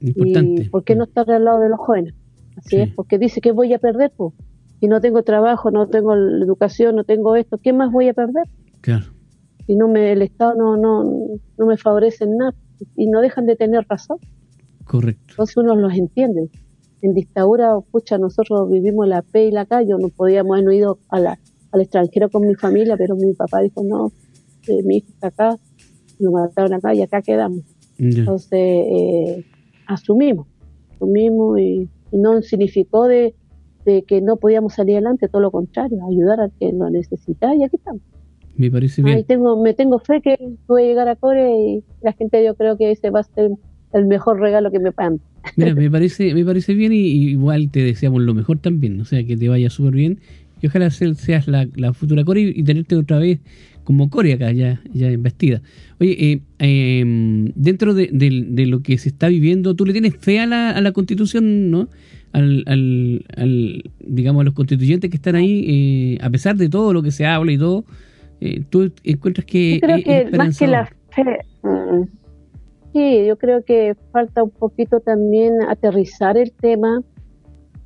Importante. 0.00 0.62
¿Y 0.62 0.68
por 0.68 0.82
qué 0.82 0.96
no 0.96 1.04
estar 1.04 1.30
al 1.30 1.44
lado 1.44 1.60
de 1.60 1.68
los 1.68 1.78
jóvenes? 1.78 2.14
Así 2.56 2.76
es, 2.76 2.92
porque 2.92 3.18
dice 3.18 3.40
que 3.40 3.52
voy 3.52 3.72
a 3.72 3.78
perder, 3.78 4.12
pues. 4.16 4.34
Si 4.80 4.88
no 4.88 5.00
tengo 5.00 5.22
trabajo, 5.22 5.70
no 5.70 5.88
tengo 5.88 6.14
educación, 6.14 6.96
no 6.96 7.04
tengo 7.04 7.36
esto, 7.36 7.58
¿qué 7.58 7.72
más 7.72 7.92
voy 7.92 8.08
a 8.08 8.14
perder? 8.14 8.44
Claro. 8.80 9.04
Si 9.66 9.76
no 9.76 9.88
me, 9.88 10.12
el 10.12 10.22
Estado 10.22 10.54
no, 10.54 10.76
no, 10.76 11.04
no 11.58 11.66
me 11.66 11.76
favorece 11.76 12.24
en 12.24 12.38
nada 12.38 12.54
y 12.96 13.06
no 13.06 13.20
dejan 13.20 13.46
de 13.46 13.56
tener 13.56 13.86
razón. 13.88 14.18
Correcto. 14.84 15.24
Entonces 15.30 15.56
uno 15.56 15.76
los 15.76 15.94
entiende 15.94 16.50
en 17.02 17.14
dictadura, 17.14 17.78
pucha, 17.90 18.18
nosotros 18.18 18.70
vivimos 18.70 19.08
la 19.08 19.22
P 19.22 19.46
y 19.46 19.50
la 19.50 19.66
yo 19.86 19.98
no 19.98 20.08
podíamos 20.08 20.58
haber 20.58 20.74
ido 20.74 20.98
a 21.08 21.20
la, 21.20 21.38
al 21.72 21.80
extranjero 21.80 22.28
con 22.28 22.46
mi 22.46 22.54
familia, 22.54 22.96
pero 22.96 23.16
mi 23.16 23.32
papá 23.32 23.60
dijo, 23.60 23.82
no, 23.84 24.12
eh, 24.68 24.82
mi 24.84 24.98
hijo 24.98 25.08
está 25.08 25.28
acá, 25.28 25.56
lo 26.18 26.32
mataron 26.32 26.74
acá 26.74 26.94
y 26.94 27.02
acá 27.02 27.22
quedamos. 27.22 27.60
Entonces, 27.98 28.52
eh, 28.52 29.44
asumimos, 29.86 30.46
asumimos 30.94 31.60
y, 31.60 31.88
no 32.12 32.42
significó 32.42 33.06
de, 33.06 33.34
que 33.84 34.20
no 34.20 34.36
podíamos 34.36 34.74
salir 34.74 34.96
adelante, 34.96 35.28
todo 35.28 35.42
lo 35.42 35.50
contrario, 35.50 35.98
ayudar 36.06 36.40
a 36.40 36.48
quien 36.48 36.78
lo 36.78 36.90
necesita 36.90 37.54
y 37.54 37.62
aquí 37.62 37.76
estamos. 37.76 38.02
Me 38.60 38.70
parece 38.70 39.00
bien. 39.00 39.24
tengo, 39.24 39.62
me 39.62 39.72
tengo 39.72 39.98
fe 39.98 40.20
que 40.20 40.38
voy 40.68 40.82
a 40.82 40.86
llegar 40.86 41.08
a 41.08 41.16
Core 41.16 41.50
y 41.50 41.84
la 42.02 42.12
gente 42.12 42.44
yo 42.44 42.54
creo 42.54 42.76
que 42.76 42.90
ese 42.90 43.08
va 43.08 43.20
a 43.20 43.22
ser 43.22 43.52
el 43.94 44.04
mejor 44.04 44.38
regalo 44.38 44.70
que 44.70 44.78
me 44.78 44.92
pagan. 44.92 45.18
Mira, 45.56 45.74
me 45.74 45.90
parece, 45.96 46.34
me 46.34 46.44
parece 46.44 46.74
bien 46.74 46.92
y, 46.92 47.30
igual 47.30 47.70
te 47.70 47.82
deseamos 47.82 48.20
lo 48.20 48.34
mejor 48.34 48.58
también, 48.58 49.00
o 49.00 49.06
sea, 49.06 49.24
que 49.24 49.34
te 49.38 49.48
vaya 49.48 49.70
súper 49.70 49.94
bien 49.94 50.18
y 50.60 50.66
ojalá 50.66 50.90
seas 50.90 51.48
la, 51.48 51.68
la 51.74 51.94
futura 51.94 52.22
Cori 52.22 52.52
y 52.54 52.62
tenerte 52.62 52.96
otra 52.96 53.18
vez 53.18 53.40
como 53.82 54.10
Cori 54.10 54.32
acá, 54.32 54.52
ya, 54.52 54.82
ya 54.92 55.10
investida. 55.10 55.62
Oye, 55.98 56.12
eh, 56.20 56.40
em, 56.58 57.52
dentro 57.54 57.94
de, 57.94 58.10
lo 58.66 58.82
que 58.82 58.98
se 58.98 59.08
está 59.08 59.28
viviendo, 59.28 59.74
¿tú 59.74 59.86
le 59.86 59.92
tienes 59.92 60.16
fe 60.18 60.38
a 60.38 60.46
la, 60.46 60.72
a 60.72 60.82
la 60.82 60.92
Constitución, 60.92 61.70
no? 61.70 61.88
Al, 62.32 62.62
al, 62.66 63.90
digamos, 64.00 64.42
a 64.42 64.44
los 64.44 64.54
constituyentes 64.54 65.10
que 65.10 65.16
están 65.16 65.34
ahí, 65.34 65.64
eh, 65.66 66.18
a 66.20 66.28
pesar 66.28 66.56
de 66.56 66.68
todo 66.68 66.92
lo 66.92 67.02
que 67.02 67.10
se 67.10 67.24
habla 67.24 67.52
y 67.52 67.58
todo, 67.58 67.86
eh, 68.40 68.64
¿tú 68.70 68.90
encuentras 69.04 69.44
que, 69.44 69.74
yo 69.74 69.80
creo 69.80 70.02
que 70.02 70.36
más 70.36 70.58
que 70.58 70.66
la 70.66 70.86
fe, 71.10 71.40
mm, 71.62 72.02
sí, 72.92 73.26
yo 73.26 73.36
creo 73.36 73.62
que 73.64 73.94
falta 74.12 74.42
un 74.42 74.50
poquito 74.50 75.00
también 75.00 75.62
aterrizar 75.68 76.38
el 76.38 76.52
tema, 76.52 77.02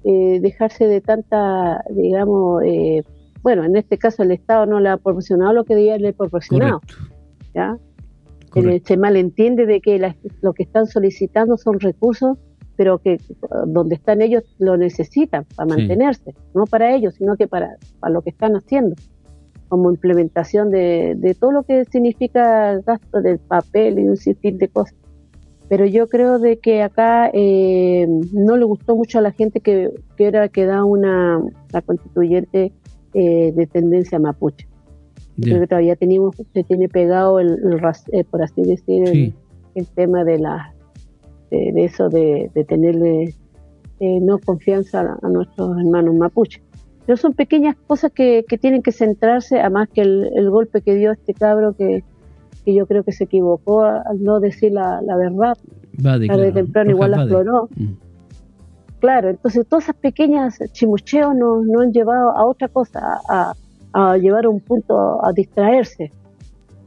eh, 0.04 0.38
dejarse 0.40 0.86
de 0.86 1.00
tanta, 1.00 1.82
digamos, 1.90 2.62
eh, 2.64 3.02
bueno, 3.42 3.64
en 3.64 3.76
este 3.76 3.98
caso 3.98 4.22
el 4.22 4.30
Estado 4.30 4.66
no 4.66 4.78
le 4.78 4.90
ha 4.90 4.96
proporcionado 4.96 5.52
lo 5.52 5.64
que 5.64 5.74
debía 5.74 5.92
haberle 5.92 6.12
proporcionado. 6.12 6.80
¿ya? 7.52 7.76
Se 8.84 8.96
malentiende 8.96 9.66
de 9.66 9.80
que 9.80 10.14
lo 10.40 10.52
que 10.52 10.62
están 10.62 10.86
solicitando 10.86 11.56
son 11.56 11.80
recursos, 11.80 12.38
pero 12.76 12.98
que 12.98 13.18
donde 13.66 13.96
están 13.96 14.22
ellos 14.22 14.44
lo 14.58 14.76
necesitan 14.76 15.44
para 15.56 15.68
mantenerse, 15.68 16.34
no 16.54 16.64
para 16.64 16.94
ellos, 16.94 17.14
sino 17.14 17.36
que 17.36 17.48
para, 17.48 17.76
para 17.98 18.12
lo 18.12 18.22
que 18.22 18.30
están 18.30 18.54
haciendo, 18.54 18.94
como 19.68 19.90
implementación 19.90 20.70
de, 20.70 21.14
de 21.16 21.35
todo 21.35 21.53
lo 21.53 21.62
que 21.62 21.85
significa 21.87 22.72
el 22.72 22.83
gasto 22.83 23.20
del 23.20 23.38
papel 23.38 23.98
y 23.98 24.09
un 24.09 24.16
sinfín 24.16 24.59
de 24.59 24.68
cosas 24.68 24.94
pero 25.68 25.87
yo 25.87 26.09
creo 26.09 26.38
de 26.38 26.59
que 26.59 26.83
acá 26.83 27.31
eh, 27.33 28.07
no 28.33 28.57
le 28.57 28.64
gustó 28.64 28.96
mucho 28.96 29.18
a 29.18 29.22
la 29.22 29.33
gente 29.33 29.61
que, 29.61 29.90
que 30.16 30.27
era 30.27 30.48
que 30.48 30.66
da 30.66 30.85
una 30.85 31.42
la 31.72 31.83
constituyente 31.83 32.72
eh, 33.14 33.53
de 33.53 33.66
tendencia 33.66 34.18
mapuche. 34.18 34.68
Creo 35.40 35.59
que 35.59 35.66
todavía 35.66 35.96
tenemos, 35.96 36.37
se 36.37 36.62
tiene 36.62 36.88
pegado 36.88 37.40
el, 37.40 37.59
eh, 38.12 38.22
por 38.22 38.42
así 38.42 38.62
decir, 38.62 39.35
el, 39.74 39.87
tema 39.96 40.22
de 40.22 40.38
la 40.38 40.72
de, 41.50 41.85
eso 41.85 42.09
de, 42.09 42.50
tenerle 42.68 43.35
no 43.98 44.38
confianza 44.38 45.18
a, 45.20 45.29
nuestros 45.29 45.77
hermanos 45.79 46.14
mapuche. 46.14 46.62
Pero 47.06 47.16
son 47.16 47.34
pequeñas 47.34 47.76
cosas 47.86 48.12
que, 48.12 48.44
que 48.48 48.56
tienen 48.56 48.82
que 48.82 48.92
centrarse, 48.92 49.60
además 49.60 49.88
que 49.92 50.02
el, 50.02 50.30
el 50.34 50.50
golpe 50.50 50.80
que 50.80 50.94
dio 50.94 51.12
este 51.12 51.34
cabro 51.34 51.74
que 51.76 52.02
que 52.64 52.74
yo 52.74 52.86
creo 52.86 53.04
que 53.04 53.12
se 53.12 53.24
equivocó 53.24 53.84
al 53.84 54.22
no 54.22 54.40
decir 54.40 54.72
la, 54.72 55.00
verdad. 55.16 55.56
Tarde 56.02 56.52
temprano 56.52 56.90
igual 56.90 57.10
la 57.12 57.18
exploró. 57.18 57.68
Mm. 57.76 57.92
Claro, 59.00 59.28
entonces 59.28 59.66
todas 59.68 59.84
esas 59.84 59.96
pequeñas 59.96 60.58
chimucheos 60.72 61.34
nos, 61.36 61.66
han 61.78 61.92
llevado 61.92 62.30
a 62.30 62.46
otra 62.46 62.68
cosa, 62.68 63.20
a, 63.28 63.52
a, 63.92 64.16
llevar 64.16 64.46
a 64.46 64.48
un 64.48 64.60
punto 64.60 65.24
a 65.24 65.32
distraerse. 65.32 66.10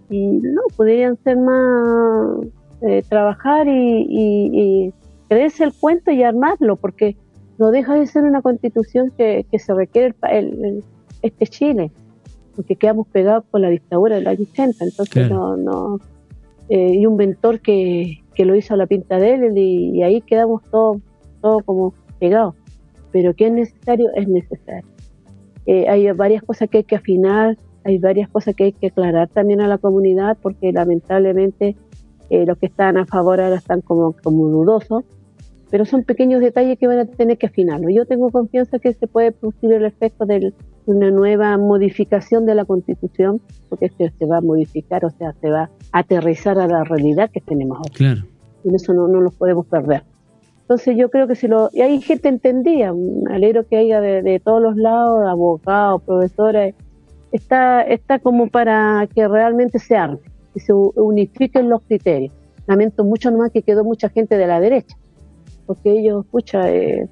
Y 0.10 0.26
no, 0.26 0.62
podrían 0.76 1.18
ser 1.24 1.38
más 1.38 2.40
eh, 2.82 3.04
trabajar 3.08 3.68
y, 3.68 4.06
y, 4.10 4.94
creerse 5.28 5.66
el 5.66 5.74
cuento 5.74 6.10
y 6.10 6.24
armarlo, 6.24 6.78
porque 6.78 7.18
no 7.58 7.72
deja 7.72 7.96
de 7.96 8.08
ser 8.08 8.24
una 8.24 8.42
constitución 8.42 9.12
que, 9.18 9.46
que 9.50 9.60
se 9.60 9.74
requiere 9.74 10.16
el, 10.30 10.84
este 11.22 11.48
Chile 11.48 11.92
porque 12.56 12.76
quedamos 12.76 13.08
pegados 13.08 13.46
con 13.52 13.62
la 13.62 13.70
dictadura 13.70 14.16
del 14.16 14.28
año 14.28 14.42
80, 14.52 14.84
entonces 14.84 15.30
no, 15.30 15.56
no, 15.56 16.00
eh, 16.70 16.96
y 16.96 17.06
un 17.06 17.16
mentor 17.16 17.60
que, 17.60 18.24
que, 18.34 18.46
lo 18.46 18.56
hizo 18.56 18.74
a 18.74 18.78
la 18.78 18.88
pinta 18.88 19.20
de 19.20 19.36
él 19.36 19.58
y, 19.58 20.02
ahí 20.02 20.22
quedamos 20.22 20.64
todos 20.72 20.98
todo 21.40 21.60
como 21.60 21.94
pegados, 22.20 22.56
pero 23.12 23.36
que 23.36 23.46
es 23.46 23.54
necesario, 23.54 24.10
es 24.16 24.28
necesario. 24.28 24.90
Eh, 25.68 25.88
hay 25.88 26.12
varias 26.14 26.42
cosas 26.42 26.68
que 26.68 26.80
hay 26.80 26.84
que 26.84 26.96
afinar, 26.96 27.58
hay 27.84 28.00
varias 28.00 28.28
cosas 28.28 28.56
que 28.56 28.64
hay 28.66 28.72
que 28.72 28.88
aclarar 28.88 29.28
también 29.30 29.62
a 29.62 29.68
la 29.68 29.78
comunidad, 29.78 30.36
porque 30.42 30.72
lamentablemente 30.72 31.76
eh, 32.32 32.46
los 32.48 32.58
que 32.58 32.66
están 32.66 32.98
a 32.98 33.06
favor 33.06 33.40
ahora 33.40 33.58
están 33.58 33.82
como, 33.82 34.14
como 34.24 34.48
dudosos, 34.48 35.04
pero 35.70 35.86
son 35.86 36.04
pequeños 36.04 36.42
detalles 36.42 36.78
que 36.80 36.88
van 36.88 37.00
a 37.00 37.06
tener 37.06 37.38
que 37.38 37.48
afinarlo. 37.48 37.90
Yo 37.90 38.06
tengo 38.06 38.30
confianza 38.30 38.80
que 38.80 38.94
se 38.94 39.08
puede 39.08 39.32
producir 39.32 39.74
el 39.74 39.86
efecto 39.86 40.26
del 40.26 40.54
una 40.86 41.12
nueva 41.12 41.58
modificación 41.58 42.46
de 42.46 42.56
la 42.56 42.64
Constitución, 42.64 43.42
porque 43.68 43.88
esto 43.88 44.06
se 44.18 44.26
va 44.26 44.38
a 44.38 44.42
modificar, 44.42 45.04
o 45.04 45.10
sea, 45.10 45.34
se 45.42 45.50
va 45.50 45.70
a 45.92 46.00
aterrizar 46.00 46.58
a 46.60 46.68
la 46.68 46.86
realidad 46.86 47.30
que 47.30 47.42
tenemos 47.42 47.78
ahora. 47.78 47.92
Claro. 47.94 48.22
Y 48.64 48.74
eso 48.74 48.94
no, 48.94 49.08
no 49.10 49.20
lo 49.20 49.30
podemos 49.32 49.66
perder. 49.66 50.04
Entonces 50.62 50.98
yo 50.98 51.10
creo 51.10 51.28
que 51.28 51.36
si 51.36 51.48
lo... 51.48 51.70
Y 51.74 51.82
hay 51.82 52.02
gente 52.02 52.30
entendida, 52.30 52.94
me 52.94 53.34
alegro 53.34 53.66
que 53.68 53.78
haya 53.78 54.02
de, 54.02 54.42
todos 54.44 54.62
los 54.62 54.78
lados, 54.78 55.28
abogados, 55.28 56.02
profesores, 56.04 56.76
está, 57.32 57.82
está 57.82 58.20
como 58.20 58.50
para 58.50 59.08
que 59.14 59.28
realmente 59.28 59.80
se 59.80 59.96
arme, 59.96 60.20
y 60.56 60.60
se 60.60 60.74
unifiquen 60.74 61.70
los 61.70 61.82
criterios. 61.84 62.34
Lamento 62.66 63.04
mucho 63.04 63.32
nomás 63.32 63.52
que 63.52 63.62
quedó 63.62 63.84
mucha 63.84 64.10
gente 64.10 64.38
de 64.38 64.48
la 64.48 64.60
derecha, 64.60 64.98
porque 65.68 65.92
ellos, 65.92 66.26
escucha, 66.26 66.74
eh, 66.74 67.08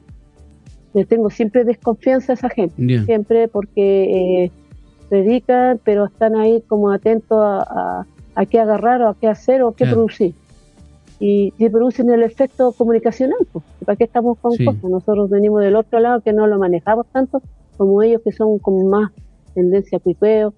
tengo 1.04 1.30
siempre 1.30 1.66
desconfianza 1.66 2.34
a 2.34 2.36
esa 2.36 2.50
gente, 2.50 3.04
siempre 3.06 3.50
porque 3.50 4.46
eh, 4.46 4.52
predican, 5.10 5.80
pero 5.84 6.06
están 6.06 6.36
ahí 6.36 6.64
como 6.68 6.92
atentos 6.92 7.38
a, 7.42 8.06
a, 8.34 8.46
qué 8.46 8.60
agarrar 8.60 9.02
o 9.02 9.10
a 9.10 9.16
qué 9.16 9.28
hacer 9.28 9.62
o 9.62 9.74
qué 9.74 9.86
producir. 9.86 10.34
Y, 11.20 11.54
si 11.58 11.70
producen 11.70 12.10
el 12.10 12.24
efecto 12.24 12.72
comunicacional, 12.72 13.38
pues, 13.52 13.64
¿para 13.86 13.96
qué 13.96 14.06
estamos 14.06 14.38
con 14.40 14.56
cosas? 14.58 14.84
Nosotros 14.84 15.30
venimos 15.30 15.62
del 15.62 15.76
otro 15.76 16.00
lado 16.00 16.22
que 16.22 16.34
no 16.34 16.48
lo 16.48 16.58
manejamos 16.58 17.06
tanto 17.12 17.42
como 17.78 18.02
ellos 18.02 18.22
que 18.24 18.32
son 18.32 18.60
como 18.60 18.88
más 18.90 19.12
tendencia 19.54 19.98
a 19.98 20.02
cuipeo, 20.02 20.54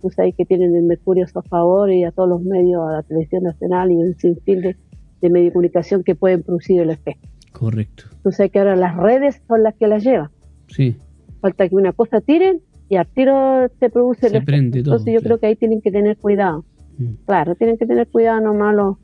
pues 0.00 0.18
ahí 0.18 0.32
que 0.32 0.44
tienen 0.44 0.74
el 0.74 0.84
mercurio 0.84 1.24
a 1.24 1.28
su 1.28 1.42
favor 1.42 1.92
y 1.92 2.04
a 2.04 2.10
todos 2.10 2.28
los 2.28 2.42
medios, 2.42 2.82
a 2.88 2.92
la 2.92 3.02
televisión 3.02 3.42
nacional 3.42 3.90
y 3.90 3.96
un 3.96 4.14
sinfín 4.14 4.62
de, 4.62 4.76
de 5.20 5.30
medios 5.30 5.50
de 5.50 5.52
comunicación 5.52 6.02
que 6.04 6.14
pueden 6.14 6.42
producir 6.42 6.80
el 6.80 6.90
efecto. 6.90 7.28
Correcto. 7.52 8.04
Entonces 8.12 8.50
que 8.50 8.58
ahora 8.58 8.76
las 8.76 8.96
redes 8.96 9.42
son 9.48 9.62
las 9.62 9.74
que 9.74 9.86
las 9.86 10.04
llevan. 10.04 10.30
Sí. 10.68 10.96
Falta 11.40 11.68
que 11.68 11.74
una 11.74 11.92
cosa 11.92 12.20
tiren 12.20 12.60
y 12.88 12.96
al 12.96 13.06
tiro 13.06 13.68
se 13.80 13.90
produce 13.90 14.26
el 14.28 14.36
Entonces 14.36 15.14
yo 15.14 15.20
creo 15.20 15.38
que 15.38 15.46
ahí 15.46 15.56
tienen 15.56 15.80
que 15.80 15.90
tener 15.90 16.16
cuidado. 16.16 16.64
Mm. 16.98 17.24
Claro, 17.26 17.54
tienen 17.54 17.78
que 17.78 17.86
tener 17.86 18.08
cuidado 18.08 18.40
nomás 18.40 18.74
los, 18.74 18.96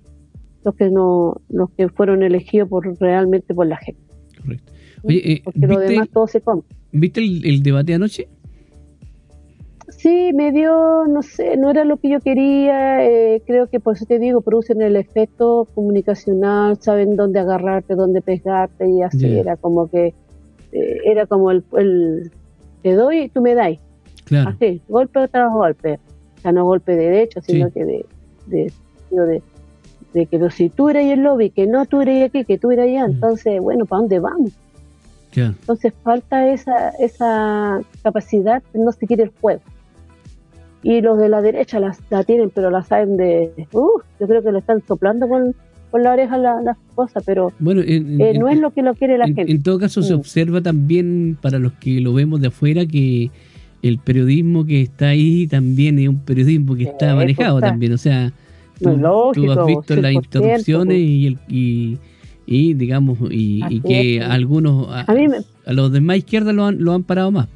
los 0.64 0.74
que 0.74 0.90
no 0.90 1.40
los 1.48 1.70
que 1.70 1.88
fueron 1.88 2.22
elegidos 2.22 2.68
por 2.68 2.98
realmente 3.00 3.54
por 3.54 3.66
la 3.66 3.76
gente. 3.76 4.02
Correcto. 4.40 4.72
Oye, 5.02 5.32
eh, 5.32 5.42
Porque 5.44 5.66
lo 5.66 5.78
demás 5.78 6.08
todo 6.10 6.26
se 6.26 6.40
come. 6.40 6.62
¿Viste 6.92 7.20
el, 7.20 7.44
el 7.44 7.62
debate 7.62 7.94
anoche? 7.94 8.28
Sí, 9.96 10.32
me 10.34 10.52
dio, 10.52 11.06
no 11.06 11.22
sé, 11.22 11.56
no 11.56 11.70
era 11.70 11.84
lo 11.84 11.96
que 11.96 12.08
yo 12.08 12.20
quería, 12.20 13.04
eh, 13.04 13.42
creo 13.46 13.68
que 13.68 13.78
por 13.78 13.96
eso 13.96 14.04
te 14.04 14.18
digo, 14.18 14.40
producen 14.40 14.82
el 14.82 14.96
efecto 14.96 15.68
comunicacional, 15.74 16.78
saben 16.80 17.14
dónde 17.14 17.40
agarrarte, 17.40 17.94
dónde 17.94 18.20
pegarte 18.20 18.88
y 18.88 19.02
así, 19.02 19.38
era 19.38 19.56
como 19.56 19.88
que, 19.88 20.14
eh, 20.72 20.96
era 21.04 21.26
como 21.26 21.50
el, 21.50 22.30
te 22.82 22.94
doy 22.94 23.18
y 23.18 23.28
tú 23.28 23.42
me 23.42 23.54
das. 23.54 23.78
Claro. 24.24 24.50
Así, 24.50 24.80
golpe 24.88 25.28
tras 25.28 25.52
golpe, 25.52 26.00
o 26.38 26.40
sea, 26.40 26.52
no 26.52 26.64
golpe 26.64 26.96
de 26.96 27.04
derecho, 27.04 27.40
sino 27.42 27.70
que 27.70 27.84
de, 27.84 28.06
de, 28.46 28.72
de, 29.10 29.42
de 30.14 30.26
que 30.26 30.50
si 30.50 30.68
tú 30.68 30.88
eres 30.88 31.06
el 31.12 31.22
lobby, 31.22 31.50
que 31.50 31.66
no 31.66 31.86
tú 31.86 32.00
eres 32.00 32.24
aquí, 32.24 32.44
que 32.44 32.58
tú 32.58 32.70
eres 32.72 32.86
allá, 32.86 33.06
mm. 33.06 33.10
entonces, 33.10 33.60
bueno, 33.60 33.86
¿para 33.86 34.00
dónde 34.00 34.20
vamos? 34.20 34.52
Entonces 35.34 35.94
falta 36.02 36.48
esa, 36.48 36.90
esa 36.98 37.80
capacidad 38.02 38.62
de 38.72 38.80
no 38.80 38.92
seguir 38.92 39.20
el 39.20 39.30
juego 39.40 39.62
y 40.82 41.00
los 41.00 41.18
de 41.18 41.28
la 41.28 41.40
derecha 41.42 41.78
las, 41.78 42.00
la 42.10 42.24
tienen, 42.24 42.50
pero 42.50 42.70
la 42.70 42.82
saben 42.82 43.16
de... 43.16 43.52
Uh, 43.72 44.00
yo 44.18 44.26
creo 44.26 44.42
que 44.42 44.52
lo 44.52 44.58
están 44.58 44.82
soplando 44.86 45.28
con, 45.28 45.54
con 45.90 46.02
la 46.02 46.12
oreja 46.12 46.38
las 46.38 46.64
la 46.64 46.76
cosas, 46.94 47.22
pero 47.24 47.52
bueno, 47.58 47.82
eh, 47.84 48.00
no 48.38 48.48
es 48.48 48.58
lo 48.58 48.72
que 48.72 48.82
lo 48.82 48.94
quiere 48.94 49.18
la 49.18 49.26
gente. 49.26 49.50
En 49.50 49.62
todo 49.62 49.78
caso 49.78 50.02
se 50.02 50.14
mm. 50.14 50.18
observa 50.18 50.60
también 50.60 51.38
para 51.40 51.58
los 51.58 51.72
que 51.74 52.00
lo 52.00 52.14
vemos 52.14 52.40
de 52.40 52.48
afuera 52.48 52.84
que 52.86 53.30
el 53.82 53.98
periodismo 53.98 54.64
que 54.64 54.82
está 54.82 55.08
ahí 55.08 55.46
también 55.46 55.98
es 55.98 56.08
un 56.08 56.20
periodismo 56.20 56.74
que 56.74 56.84
está 56.84 57.14
manejado 57.14 57.60
también, 57.60 57.92
o 57.92 57.98
sea, 57.98 58.32
tú, 58.80 58.90
has 59.50 59.66
visto 59.66 59.96
las 59.96 60.12
interrupciones 60.12 60.98
y, 60.98 61.26
el, 61.26 61.38
y, 61.48 61.98
y 62.46 62.74
digamos 62.74 63.18
y, 63.30 63.80
que 63.80 64.20
algunos 64.20 64.88
a, 64.88 65.00
a, 65.02 65.72
los 65.72 65.92
de 65.92 66.00
más 66.00 66.18
izquierda 66.18 66.52
lo 66.52 66.64
han, 66.64 66.82
lo 66.82 66.92
han 66.92 67.02
parado 67.02 67.30
más. 67.30 67.48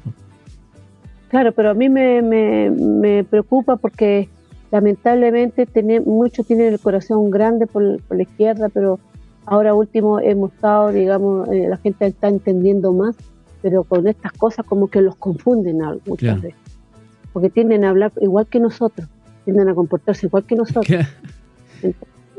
Claro, 1.29 1.51
pero 1.51 1.71
a 1.71 1.73
mí 1.73 1.89
me, 1.89 2.21
me, 2.21 3.23
preocupa 3.23 3.75
porque 3.75 4.29
lamentablemente 4.71 5.65
tiene, 5.65 5.99
muchos 5.99 6.47
tienen 6.47 6.73
el 6.73 6.79
corazón 6.79 7.29
grande 7.29 7.67
por, 7.67 7.83
la 7.83 8.21
izquierda, 8.21 8.69
pero 8.69 8.99
ahora 9.45 9.73
último 9.73 10.19
hemos 10.19 10.53
estado, 10.53 10.91
digamos, 10.91 11.49
eh, 11.49 11.67
la 11.67 11.77
gente 11.77 12.07
está 12.07 12.29
entendiendo 12.29 12.93
más, 12.93 13.15
pero 13.61 13.83
con 13.83 14.07
estas 14.07 14.31
cosas 14.33 14.65
como 14.65 14.87
que 14.87 15.01
los 15.01 15.15
confunden 15.15 15.79
muchas 16.05 16.41
veces, 16.41 16.59
porque 17.33 17.49
tienden 17.49 17.83
a 17.83 17.89
hablar 17.89 18.13
igual 18.21 18.47
que 18.47 18.59
nosotros, 18.59 19.07
tienden 19.43 19.67
a 19.69 19.75
comportarse 19.75 20.27
igual 20.27 20.45
que 20.45 20.55
nosotros. 20.55 21.07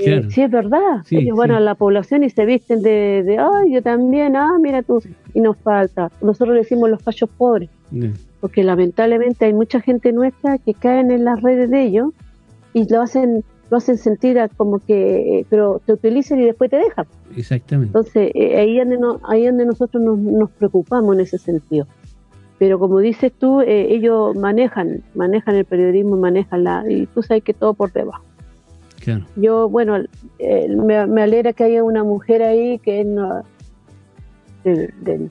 Eh, 0.01 0.25
sí, 0.31 0.43
es 0.43 0.51
verdad. 0.51 1.05
Ellos 1.11 1.37
van 1.37 1.51
a 1.51 1.59
la 1.59 1.75
población 1.75 2.23
y 2.23 2.31
se 2.31 2.45
visten 2.47 2.83
de, 2.83 3.37
ay, 3.37 3.73
yo 3.73 3.83
también, 3.83 4.37
ah, 4.37 4.57
mira 4.61 4.83
tú, 4.83 5.03
y 5.35 5.41
nos 5.41 5.57
falta. 5.59 6.11
Nosotros 6.23 6.55
le 6.55 6.61
decimos 6.61 6.89
los 6.89 7.03
fallos 7.03 7.29
pobres. 7.37 7.69
Porque 8.41 8.63
lamentablemente 8.63 9.45
hay 9.45 9.53
mucha 9.53 9.81
gente 9.81 10.13
nuestra 10.13 10.59
que 10.59 10.75
caen 10.75 11.11
en 11.11 11.25
las 11.25 11.43
redes 11.43 11.71
de 11.71 11.83
ellos 11.83 12.13
y 12.73 12.89
lo 12.89 13.03
hacen 13.03 13.45
lo 13.71 13.77
hacen 13.77 13.99
sentir 13.99 14.39
como 14.57 14.79
que, 14.79 15.45
pero 15.51 15.81
te 15.85 15.93
utilizan 15.93 16.41
y 16.41 16.47
después 16.47 16.71
te 16.71 16.77
dejan. 16.77 17.07
Exactamente. 17.37 17.89
Entonces, 17.89 18.31
eh, 18.35 18.59
ahí 18.59 18.79
es 18.79 18.89
donde, 18.89 19.19
ahí 19.29 19.47
donde 19.47 19.67
nosotros 19.67 20.03
nos, 20.03 20.19
nos, 20.19 20.51
preocupamos 20.53 21.15
en 21.15 21.21
ese 21.21 21.39
sentido. 21.39 21.87
Pero 22.59 22.79
como 22.79 22.99
dices 22.99 23.33
tú, 23.39 23.61
eh, 23.61 23.95
ellos 23.95 24.35
manejan, 24.35 25.03
manejan 25.15 25.55
el 25.55 25.65
periodismo, 25.65 26.17
manejan 26.17 26.65
la, 26.65 26.85
y 26.89 27.07
tú 27.07 27.23
sabes 27.23 27.45
que 27.45 27.55
todo 27.55 27.75
por 27.75 27.93
debajo. 27.93 28.25
Claro. 29.01 29.27
Yo, 29.37 29.69
bueno, 29.69 29.97
eh, 30.39 30.69
me, 30.69 31.07
me, 31.07 31.23
alegra 31.23 31.53
que 31.53 31.65
haya 31.65 31.85
una 31.85 32.03
mujer 32.03 32.43
ahí 32.43 32.79
que 32.79 33.03
es 33.03 33.07
del, 34.65 35.31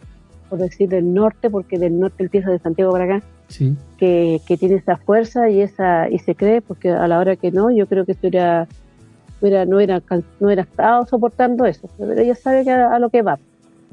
por 0.49 0.59
decir, 0.59 0.89
del 0.89 1.13
norte, 1.13 1.49
porque 1.49 1.77
del 1.77 1.99
norte 1.99 2.23
empieza 2.23 2.51
de 2.51 2.59
Santiago 2.59 2.91
para 2.91 3.03
acá, 3.05 3.23
que, 3.97 4.41
que, 4.45 4.57
tiene 4.57 4.75
esa 4.75 4.97
fuerza 4.97 5.49
y 5.49 5.61
esa 5.61 6.09
y 6.09 6.19
se 6.19 6.35
cree, 6.35 6.61
porque 6.61 6.89
a 6.89 7.07
la 7.07 7.19
hora 7.19 7.35
que 7.35 7.51
no, 7.51 7.71
yo 7.71 7.87
creo 7.87 8.05
que 8.05 8.11
esto 8.13 8.27
era, 8.27 8.67
era, 9.41 9.65
no 9.65 9.79
era 9.79 10.01
no 10.39 10.49
era 10.49 10.63
estado 10.63 11.05
soportando 11.05 11.65
eso, 11.65 11.89
pero 11.97 12.13
ella 12.13 12.35
sabe 12.35 12.63
que 12.63 12.71
a, 12.71 12.99
lo 12.99 13.09
que 13.09 13.21
va. 13.21 13.39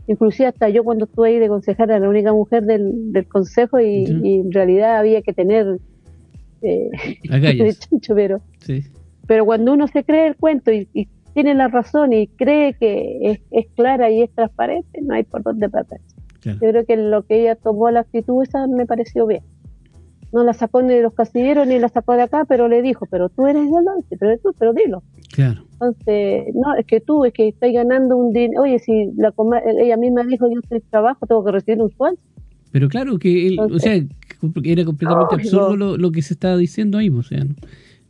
Inclusive 0.06 0.48
hasta 0.48 0.68
yo 0.68 0.84
cuando 0.84 1.06
estuve 1.06 1.28
ahí 1.28 1.38
de 1.38 1.48
consejera 1.48 1.96
era 1.96 2.04
la 2.04 2.10
única 2.10 2.32
mujer 2.32 2.64
del, 2.64 3.12
del 3.12 3.26
consejo 3.26 3.80
y, 3.80 4.04
en 4.04 4.52
realidad 4.52 4.98
había 4.98 5.22
que 5.22 5.32
tener 5.32 5.78
eh, 6.62 6.90
pero, 8.14 8.40
pero 9.26 9.44
cuando 9.44 9.72
uno 9.72 9.86
se 9.86 10.04
cree 10.04 10.28
el 10.28 10.36
cuento 10.36 10.72
y, 10.72 11.08
tiene 11.34 11.54
la 11.54 11.66
razón 11.66 12.12
y 12.12 12.28
cree 12.28 12.74
que 12.74 13.18
es, 13.22 13.40
es, 13.50 13.66
clara 13.74 14.08
y 14.08 14.22
es 14.22 14.30
transparente, 14.30 15.00
no 15.02 15.14
hay 15.14 15.24
por 15.24 15.42
dónde 15.42 15.68
perderse. 15.68 16.13
Yo 16.44 16.58
creo 16.58 16.84
que 16.84 16.96
lo 16.96 17.22
que 17.24 17.40
ella 17.40 17.56
tomó 17.56 17.90
la 17.90 18.00
actitud 18.00 18.42
esa 18.42 18.66
me 18.66 18.86
pareció 18.86 19.26
bien. 19.26 19.42
No 20.32 20.42
la 20.42 20.52
sacó 20.52 20.82
ni 20.82 20.94
de 20.94 21.02
los 21.02 21.14
casilleros 21.14 21.66
ni 21.66 21.78
la 21.78 21.88
sacó 21.88 22.14
de 22.14 22.22
acá, 22.22 22.44
pero 22.44 22.66
le 22.68 22.82
dijo, 22.82 23.06
pero 23.06 23.28
tú 23.28 23.46
eres 23.46 23.62
del 23.62 23.84
norte, 23.84 24.16
pero 24.18 24.36
tú, 24.38 24.52
pero 24.58 24.72
dilo. 24.72 25.02
Claro. 25.32 25.62
Entonces, 25.74 26.54
no, 26.54 26.74
es 26.74 26.86
que 26.86 27.00
tú, 27.00 27.24
es 27.24 27.32
que 27.32 27.48
estás 27.48 27.72
ganando 27.72 28.16
un 28.16 28.32
dinero. 28.32 28.62
Oye, 28.62 28.78
si 28.80 29.12
la 29.16 29.32
ella 29.80 29.96
misma 29.96 30.24
dijo, 30.24 30.48
yo 30.52 30.60
estoy 30.60 30.80
trabajo, 30.90 31.26
tengo 31.26 31.44
que 31.44 31.52
recibir 31.52 31.80
un 31.80 31.90
sueldo. 31.90 32.20
Pero 32.72 32.88
claro 32.88 33.18
que, 33.20 33.46
él, 33.46 33.60
o 33.60 33.78
sea, 33.78 33.94
era 33.94 34.84
completamente 34.84 35.34
absurdo 35.36 35.96
lo, 35.96 36.10
que 36.10 36.22
se 36.22 36.34
estaba 36.34 36.56
diciendo 36.56 36.98
ahí, 36.98 37.08
o 37.08 37.22
sea, 37.22 37.44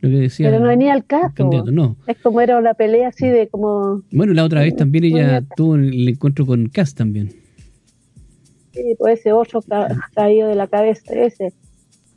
lo 0.01 0.09
que 0.09 0.15
decía. 0.15 0.49
Pero 0.49 0.63
no 0.63 0.69
venía 0.69 0.93
al 0.93 1.05
caso. 1.05 1.51
no. 1.71 1.95
Es 2.07 2.17
como 2.17 2.41
era 2.41 2.57
una 2.57 2.73
pelea 2.73 3.09
así 3.09 3.27
de 3.27 3.47
como. 3.47 4.01
Bueno, 4.11 4.33
la 4.33 4.43
otra 4.43 4.61
vez 4.61 4.75
también 4.75 5.03
ella 5.03 5.43
tuvo 5.55 5.75
el 5.75 6.09
encuentro 6.09 6.47
con 6.47 6.69
Cass 6.69 6.95
también. 6.95 7.44
Sí, 8.75 8.95
pues 8.99 9.21
ese 9.21 9.31
otro 9.31 9.61
caído 10.13 10.49
de 10.49 10.55
la 10.55 10.67
cabeza, 10.67 11.13
ese 11.13 11.53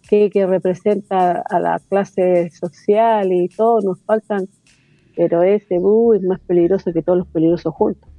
que, 0.08 0.28
que 0.28 0.44
representa 0.44 1.40
a 1.48 1.60
la 1.60 1.80
clase 1.88 2.50
social 2.50 3.32
y 3.32 3.48
todo, 3.48 3.80
nos 3.80 4.00
faltan, 4.00 4.48
pero 5.14 5.44
ese 5.44 5.78
uh, 5.78 6.14
es 6.14 6.22
más 6.22 6.40
peligroso 6.40 6.92
que 6.92 7.00
todos 7.00 7.18
los 7.18 7.28
peligrosos 7.28 7.72
juntos. 7.72 8.10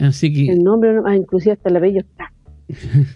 Así 0.00 0.32
que... 0.32 0.50
El 0.50 0.64
nombre, 0.64 0.98
ah, 1.06 1.14
inclusive 1.14 1.52
hasta 1.52 1.68
el 1.68 1.80
bello 1.80 2.00
está. 2.00 2.32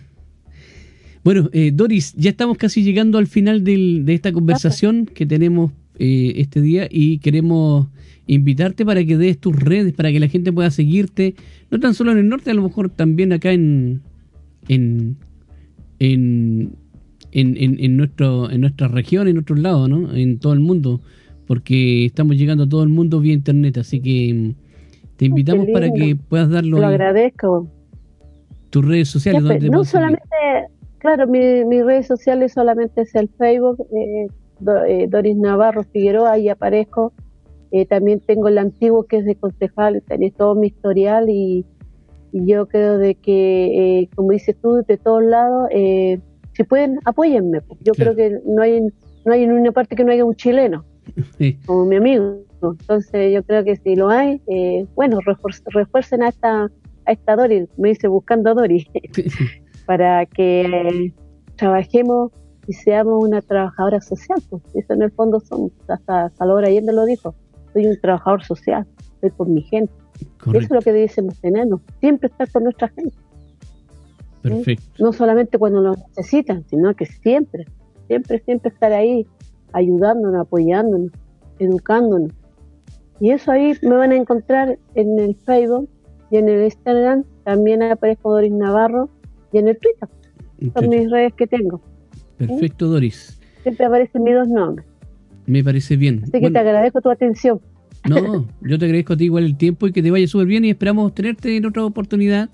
bueno, 1.24 1.50
eh, 1.52 1.72
Doris, 1.74 2.14
ya 2.14 2.30
estamos 2.30 2.58
casi 2.58 2.84
llegando 2.84 3.18
al 3.18 3.26
final 3.26 3.64
del, 3.64 4.04
de 4.04 4.14
esta 4.14 4.30
conversación 4.30 5.06
que 5.06 5.26
tenemos 5.26 5.72
eh, 5.98 6.34
este 6.36 6.60
día 6.60 6.86
y 6.88 7.18
queremos 7.18 7.88
invitarte 8.26 8.84
para 8.84 9.04
que 9.04 9.16
des 9.16 9.38
tus 9.38 9.56
redes, 9.56 9.92
para 9.92 10.10
que 10.10 10.20
la 10.20 10.28
gente 10.28 10.52
pueda 10.52 10.70
seguirte, 10.70 11.34
no 11.70 11.78
tan 11.78 11.94
solo 11.94 12.12
en 12.12 12.18
el 12.18 12.28
norte, 12.28 12.50
a 12.50 12.54
lo 12.54 12.62
mejor 12.62 12.90
también 12.90 13.32
acá 13.32 13.52
en 13.52 14.02
en 14.68 15.16
en, 15.98 16.72
en, 17.32 17.56
en, 17.56 17.96
nuestro 17.96 18.50
en 18.50 18.60
nuestra 18.60 18.88
región, 18.88 19.28
en 19.28 19.38
otros 19.38 19.58
lados, 19.58 19.88
¿no? 19.88 20.14
En 20.14 20.38
todo 20.38 20.52
el 20.52 20.60
mundo, 20.60 21.00
porque 21.46 22.04
estamos 22.06 22.36
llegando 22.36 22.64
a 22.64 22.68
todo 22.68 22.82
el 22.82 22.88
mundo 22.88 23.20
vía 23.20 23.32
internet, 23.32 23.78
así 23.78 24.00
que 24.00 24.34
mm, 24.34 24.54
te 25.16 25.24
invitamos 25.26 25.66
para 25.72 25.90
que 25.90 26.16
puedas 26.16 26.50
darlo. 26.50 26.78
Lo 26.78 26.86
agradezco. 26.86 27.68
Tus 28.70 28.84
redes 28.84 29.08
sociales, 29.08 29.42
¿dónde 29.42 29.70
No 29.70 29.84
solamente, 29.84 30.26
claro, 30.98 31.26
mi, 31.26 31.64
mis 31.64 31.84
redes 31.84 32.06
sociales 32.06 32.52
solamente 32.52 33.02
es 33.02 33.14
el 33.14 33.28
Facebook, 33.28 33.86
eh, 33.94 34.26
eh, 34.88 35.06
Doris 35.08 35.36
Navarro 35.36 35.84
Figueroa, 35.84 36.32
ahí 36.32 36.48
aparezco 36.48 37.12
eh, 37.76 37.84
también 37.84 38.20
tengo 38.20 38.48
el 38.48 38.56
antiguo 38.56 39.04
que 39.04 39.18
es 39.18 39.26
de 39.26 39.34
concejal, 39.34 40.02
tenés 40.08 40.32
todo 40.32 40.54
mi 40.54 40.68
historial 40.68 41.28
y, 41.28 41.66
yo 42.32 42.66
creo 42.66 42.98
de 42.98 43.14
que, 43.14 44.00
eh, 44.00 44.08
como 44.14 44.32
dices 44.32 44.56
tú, 44.60 44.82
de 44.86 44.98
todos 44.98 45.22
lados, 45.22 45.68
eh, 45.70 46.20
si 46.52 46.64
pueden, 46.64 46.98
apóyenme. 47.06 47.60
Yo 47.80 47.94
creo 47.94 48.14
que 48.14 48.40
no 48.44 48.62
hay, 48.62 48.80
no 49.24 49.32
hay 49.32 49.44
en 49.44 49.52
una 49.52 49.72
parte 49.72 49.96
que 49.96 50.04
no 50.04 50.12
haya 50.12 50.24
un 50.24 50.34
chileno, 50.34 50.84
como 51.66 51.86
mi 51.86 51.96
amigo. 51.96 52.40
Entonces 52.62 53.32
yo 53.32 53.42
creo 53.42 53.64
que 53.64 53.76
si 53.76 53.94
lo 53.94 54.10
hay, 54.10 54.42
bueno, 54.94 55.20
refuercen 55.66 56.22
a 56.22 56.28
esta, 56.28 56.70
a 57.06 57.12
esta 57.12 57.36
Doris, 57.36 57.68
me 57.78 57.90
dice 57.90 58.08
buscando 58.08 58.50
a 58.50 58.54
Doris, 58.54 58.86
para 59.86 60.26
que 60.26 61.14
trabajemos 61.56 62.32
y 62.66 62.72
seamos 62.74 63.24
una 63.24 63.40
trabajadora 63.40 64.00
social. 64.00 64.42
Pues. 64.50 64.62
Eso 64.74 64.92
en 64.92 65.02
el 65.02 65.10
fondo 65.12 65.40
somos, 65.40 65.72
hasta 65.88 66.30
Salvador 66.30 66.66
Allende 66.66 66.92
lo 66.92 67.06
dijo 67.06 67.34
soy 67.76 67.86
un 67.86 68.00
trabajador 68.00 68.42
social, 68.42 68.86
soy 69.20 69.30
por 69.30 69.48
mi 69.48 69.62
gente. 69.62 69.92
Eso 70.46 70.58
es 70.58 70.70
lo 70.70 70.80
que 70.80 70.92
debemos 70.92 71.38
tenernos, 71.40 71.80
siempre 72.00 72.28
estar 72.28 72.50
con 72.50 72.64
nuestra 72.64 72.88
gente. 72.88 73.14
Perfecto. 74.40 75.04
No 75.04 75.12
solamente 75.12 75.58
cuando 75.58 75.82
nos 75.82 75.98
necesitan, 76.16 76.64
sino 76.70 76.94
que 76.94 77.04
siempre, 77.04 77.66
siempre, 78.06 78.38
siempre 78.40 78.70
estar 78.70 78.92
ahí, 78.92 79.26
ayudándonos, 79.72 80.40
apoyándonos, 80.40 81.10
educándonos. 81.58 82.32
Y 83.20 83.30
eso 83.30 83.50
ahí 83.50 83.74
me 83.82 83.96
van 83.96 84.12
a 84.12 84.16
encontrar 84.16 84.78
en 84.94 85.18
el 85.18 85.34
Facebook 85.34 85.88
y 86.30 86.38
en 86.38 86.48
el 86.48 86.64
Instagram, 86.64 87.24
también 87.44 87.82
aparezco 87.82 88.32
Doris 88.32 88.52
Navarro 88.52 89.10
y 89.52 89.58
en 89.58 89.68
el 89.68 89.78
Twitter. 89.78 90.08
Son 90.74 90.88
mis 90.88 91.10
redes 91.10 91.34
que 91.34 91.46
tengo. 91.46 91.82
Perfecto, 92.38 92.86
Doris. 92.86 93.38
Siempre 93.62 93.84
aparecen 93.84 94.22
mis 94.22 94.34
dos 94.34 94.48
nombres. 94.48 94.86
Me 95.46 95.62
parece 95.62 95.96
bien. 95.96 96.22
Así 96.24 96.40
que 96.40 96.50
te 96.50 96.58
agradezco 96.58 97.00
tu 97.00 97.10
atención. 97.10 97.60
No, 98.08 98.46
yo 98.62 98.78
te 98.78 98.84
agradezco 98.84 99.14
a 99.14 99.16
ti 99.16 99.24
igual 99.24 99.44
el 99.44 99.56
tiempo 99.56 99.86
y 99.86 99.92
que 99.92 100.02
te 100.02 100.10
vaya 100.10 100.26
súper 100.26 100.46
bien 100.46 100.64
y 100.64 100.70
esperamos 100.70 101.14
tenerte 101.14 101.56
en 101.56 101.66
otra 101.66 101.84
oportunidad. 101.84 102.50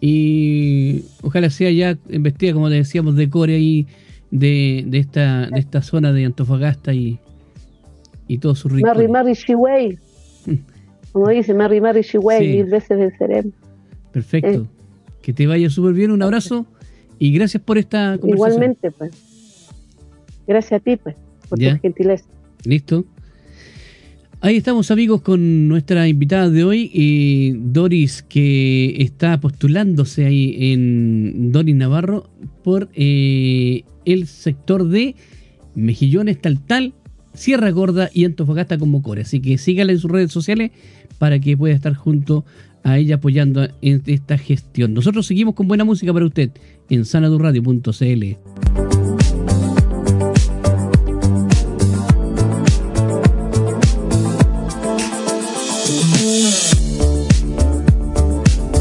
Y 0.00 1.04
ojalá 1.22 1.50
sea 1.50 1.70
ya 1.72 1.98
investiga, 2.08 2.52
como 2.54 2.68
te 2.68 2.76
decíamos, 2.76 3.16
de 3.16 3.28
core 3.28 3.56
ahí 3.56 3.86
de, 4.30 4.84
de, 4.86 4.98
esta, 4.98 5.48
de 5.48 5.58
esta 5.58 5.82
zona 5.82 6.12
de 6.12 6.24
Antofagasta 6.24 6.94
y, 6.94 7.18
y 8.28 8.38
todo 8.38 8.54
su 8.54 8.68
ritmo. 8.68 8.86
Marri 8.86 9.08
Marri 9.08 9.32
Shiwei. 9.32 9.98
como 11.12 11.28
dice, 11.30 11.52
Marri 11.54 11.80
Marri 11.80 12.02
Shiwei, 12.02 12.56
mil 12.56 12.66
veces 12.66 12.96
venceremos. 12.96 13.52
Perfecto. 14.12 14.48
Eh. 14.48 14.66
Que 15.22 15.32
te 15.32 15.46
vaya 15.48 15.68
súper 15.68 15.94
bien, 15.94 16.12
un 16.12 16.22
abrazo 16.22 16.66
y 17.18 17.32
gracias 17.32 17.62
por 17.62 17.76
esta 17.76 18.16
conversación. 18.18 18.36
Igualmente, 18.36 18.90
pues. 18.92 19.10
Gracias 20.46 20.80
a 20.80 20.84
ti, 20.84 20.96
pues 20.96 21.16
por 21.48 21.58
gentileza. 21.80 22.24
Listo. 22.64 23.04
Ahí 24.40 24.56
estamos 24.56 24.92
amigos 24.92 25.22
con 25.22 25.66
nuestra 25.66 26.06
invitada 26.06 26.48
de 26.48 26.62
hoy, 26.62 26.88
y 26.94 27.54
Doris, 27.56 28.22
que 28.22 28.94
está 29.02 29.40
postulándose 29.40 30.26
ahí 30.26 30.72
en 30.72 31.50
Doris 31.50 31.74
Navarro 31.74 32.30
por 32.62 32.88
eh, 32.94 33.82
el 34.04 34.28
sector 34.28 34.88
de 34.88 35.16
Mejillones, 35.74 36.40
Tal 36.40 36.64
Tal, 36.64 36.94
Sierra 37.34 37.70
Gorda 37.70 38.10
y 38.14 38.24
Antofagasta 38.26 38.78
como 38.78 39.02
core. 39.02 39.22
Así 39.22 39.40
que 39.40 39.58
sígala 39.58 39.90
en 39.90 39.98
sus 39.98 40.10
redes 40.10 40.30
sociales 40.30 40.70
para 41.18 41.40
que 41.40 41.56
pueda 41.56 41.74
estar 41.74 41.94
junto 41.94 42.44
a 42.84 42.96
ella 42.96 43.16
apoyando 43.16 43.66
en 43.82 44.02
esta 44.06 44.38
gestión. 44.38 44.94
Nosotros 44.94 45.26
seguimos 45.26 45.54
con 45.54 45.66
buena 45.66 45.84
música 45.84 46.12
para 46.12 46.26
usted 46.26 46.50
en 46.88 47.04
sanadurradio.cl. 47.04 48.77